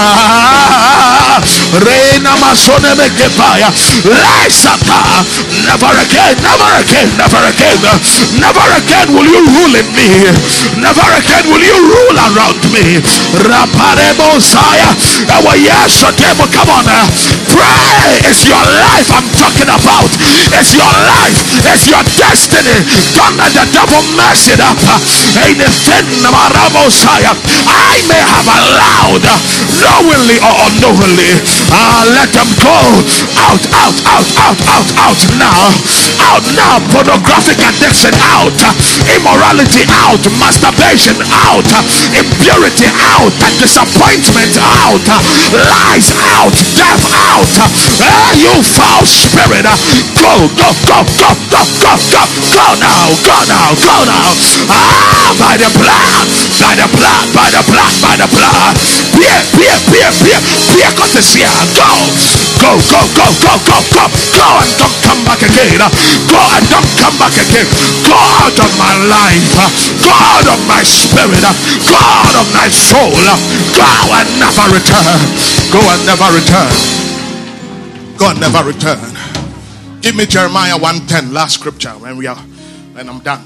[1.84, 3.76] Reina masone mekepaya,
[4.07, 5.03] lesata,
[5.68, 7.76] never again, never again, never again,
[8.39, 10.32] never again will you rule in me,
[10.80, 13.03] never again will you rule around me.
[13.36, 14.95] Rapare Messiah.
[15.36, 16.88] Our yes, come on.
[17.51, 17.89] Pray.
[18.30, 20.12] It's your life I'm talking about.
[20.53, 21.49] It's your life.
[21.70, 22.78] It's your destiny.
[23.16, 24.78] Don't let the devil mess it up.
[25.39, 26.06] Anything,
[27.70, 29.26] I may have allowed
[29.80, 31.32] knowingly or unknowingly.
[31.70, 32.80] Uh, let them go
[33.50, 35.62] out, out, out, out, out, out now.
[36.34, 36.80] Out now.
[36.91, 38.56] Pornographic addiction out.
[39.16, 40.22] Immorality out.
[40.38, 41.68] Masturbation out.
[42.14, 43.34] Impurity out.
[43.60, 45.02] Disappointment disappointment out,
[45.54, 47.52] lies out, death out.
[48.00, 49.66] Uh, you foul spirit,
[50.20, 52.22] go, go, go, go, go, go, go,
[52.52, 54.30] go now, go now, go now.
[54.68, 56.28] Ah, by the blood,
[56.60, 58.76] by the blood, by the blood, by the blood.
[59.16, 60.40] Peer, peer, peer, peer,
[60.76, 61.48] peer, got this here.
[61.76, 61.88] Go,
[62.60, 65.80] go, go, go, go, go, go, go, and don't come back again.
[66.28, 67.68] Go and don't come back again.
[68.04, 69.48] Go out of my life.
[70.04, 71.44] Go out of my spirit.
[71.88, 73.16] Go out of my soul.
[73.76, 75.20] Go and never return.
[75.72, 76.72] Go and never return.
[78.18, 79.18] Go and never return.
[80.02, 83.43] Give me Jeremiah 110, last scripture when we are when I'm done.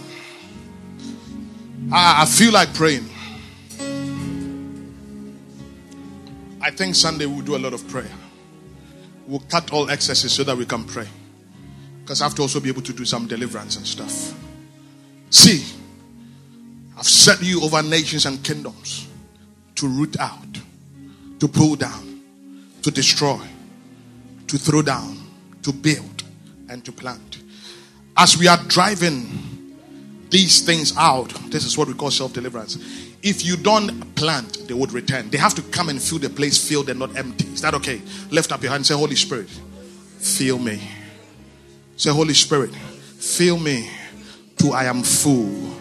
[1.91, 3.09] I, I feel like praying.
[6.61, 8.11] I think Sunday we'll do a lot of prayer.
[9.27, 11.07] We'll cut all excesses so that we can pray.
[12.01, 14.33] Because I have to also be able to do some deliverance and stuff.
[15.29, 15.65] See,
[16.95, 19.07] I've set you over nations and kingdoms
[19.75, 20.59] to root out,
[21.39, 22.21] to pull down,
[22.83, 23.41] to destroy,
[24.47, 25.17] to throw down,
[25.63, 26.12] to build,
[26.73, 27.39] and to plant.
[28.17, 29.77] As we are driving
[30.29, 32.77] these things out, this is what we call self deliverance.
[33.21, 35.29] If you don't plant, they would return.
[35.29, 37.45] They have to come and fill the place filled and not empty.
[37.47, 38.01] Is that okay?
[38.31, 39.47] Lift up your hand say, Holy Spirit,
[40.17, 40.81] fill me.
[41.95, 43.89] Say, Holy Spirit, fill me
[44.57, 45.73] till I am full.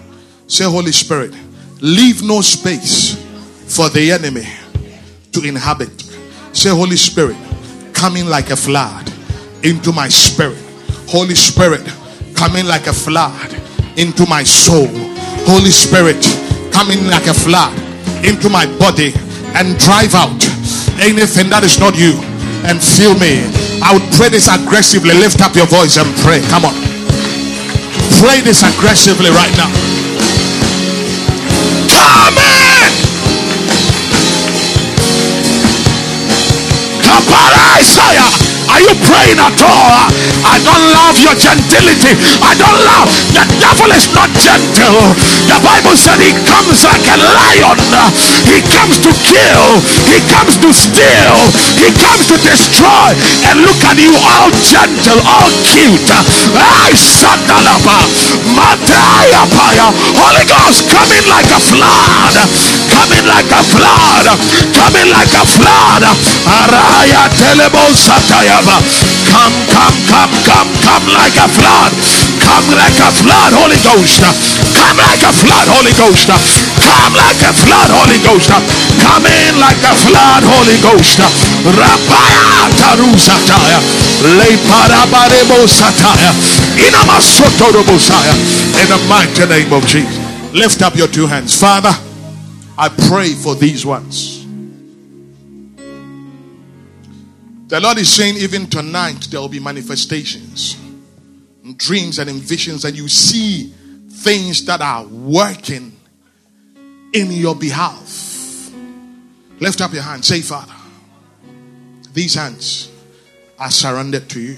[0.47, 1.35] Say, Holy Spirit,
[1.81, 3.17] leave no space
[3.75, 4.47] for the enemy
[5.33, 5.91] to inhabit.
[6.53, 7.37] Say, Holy Spirit,
[7.95, 9.11] coming like a flood
[9.65, 10.62] into my spirit.
[11.13, 11.85] Holy Spirit,
[12.35, 13.53] coming like a flood
[14.01, 14.89] into my soul.
[15.45, 16.25] Holy Spirit,
[16.73, 17.77] coming like a flood
[18.25, 19.13] into my body
[19.53, 20.41] and drive out
[21.05, 22.17] anything that is not you
[22.65, 23.45] and fill me.
[23.85, 25.13] I would pray this aggressively.
[25.13, 26.41] Lift up your voice and pray.
[26.49, 26.73] Come on.
[28.17, 29.69] Pray this aggressively right now.
[31.93, 32.73] Come in.
[37.83, 38.52] Isaiah.
[38.73, 40.09] Are you praying at all?
[40.49, 42.17] I don't love your gentility.
[42.41, 43.09] I don't love.
[43.37, 45.13] The devil is not gentle.
[45.45, 47.77] The Bible said he comes like a lion.
[48.49, 49.77] He comes to kill.
[50.09, 51.37] He comes to steal.
[51.85, 53.13] He comes to destroy.
[53.53, 56.09] And look at you, all gentle, all cute.
[56.57, 56.93] I.
[60.17, 62.82] Holy Ghost coming like a flood.
[62.93, 64.27] Coming like a flood.
[64.77, 66.05] Come in like a flood.
[66.45, 68.77] Araya telebo satayaba.
[69.33, 71.93] Come, come, come, come, come like a flood.
[72.45, 74.21] Come like a flood, Holy Ghost.
[74.77, 76.29] Come like a flood, Holy Ghost.
[76.29, 78.51] Come like a flood, Holy Ghost.
[79.01, 81.19] Come in like a flood, Holy Ghost.
[81.65, 83.81] Rapaya tarusataya.
[84.37, 86.33] Le parabarebo sataya.
[86.77, 87.97] Inamasotorobo
[88.81, 90.19] In the mighty name of Jesus.
[90.53, 91.59] Lift up your two hands.
[91.59, 91.95] Father,
[92.83, 94.45] I pray for these ones.
[97.69, 100.77] The Lord is saying, even tonight, there will be manifestations,
[101.63, 103.73] and dreams, and visions, and you see
[104.11, 105.97] things that are working
[107.13, 108.73] in your behalf.
[109.61, 110.25] Lift up your hand.
[110.25, 110.75] Say, Father,
[112.13, 112.91] these hands
[113.61, 114.57] are surrendered to you.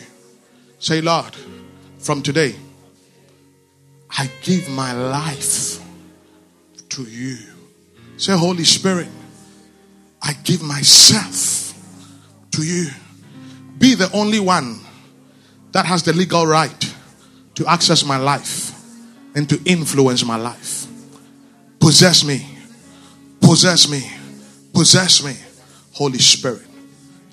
[0.78, 1.36] Say, Lord,
[1.98, 2.54] from today,
[4.08, 5.78] I give my life
[6.88, 7.53] to you.
[8.16, 9.08] Say, Holy Spirit,
[10.22, 11.74] I give myself
[12.52, 12.90] to you.
[13.78, 14.80] Be the only one
[15.72, 16.94] that has the legal right
[17.56, 18.72] to access my life
[19.34, 20.86] and to influence my life.
[21.80, 22.46] Possess me,
[23.40, 24.02] possess me,
[24.72, 25.34] possess me,
[25.92, 26.66] Holy Spirit,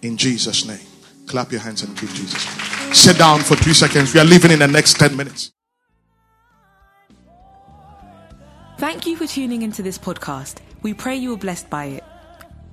[0.02, 0.80] in Jesus' name.
[1.28, 2.44] Clap your hands and give Jesus.
[2.98, 4.14] Sit down for three seconds.
[4.14, 5.54] We are leaving in the next 10 minutes.
[8.78, 10.58] Thank you for tuning into this podcast.
[10.84, 12.04] We pray you are blessed by it.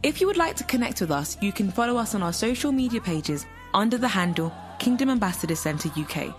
[0.03, 2.73] If you would like to connect with us, you can follow us on our social
[2.73, 3.45] media pages
[3.75, 6.35] under the handle Kingdom Ambassador Centre UK.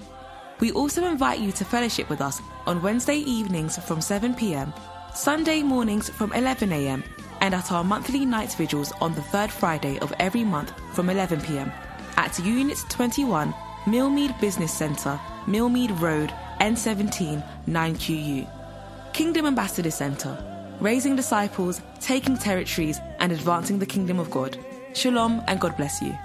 [0.59, 4.73] We also invite you to fellowship with us on Wednesday evenings from 7 pm,
[5.13, 7.03] Sunday mornings from 11 am,
[7.41, 11.41] and at our monthly night vigils on the third Friday of every month from 11
[11.41, 11.71] pm
[12.17, 13.53] at Unit 21,
[13.85, 19.13] Millmead Business Centre, Millmead Road, N17 9QU.
[19.13, 20.48] Kingdom Ambassador Center,
[20.79, 24.57] raising disciples, taking territories, and advancing the kingdom of God.
[24.93, 26.17] Shalom and God bless you.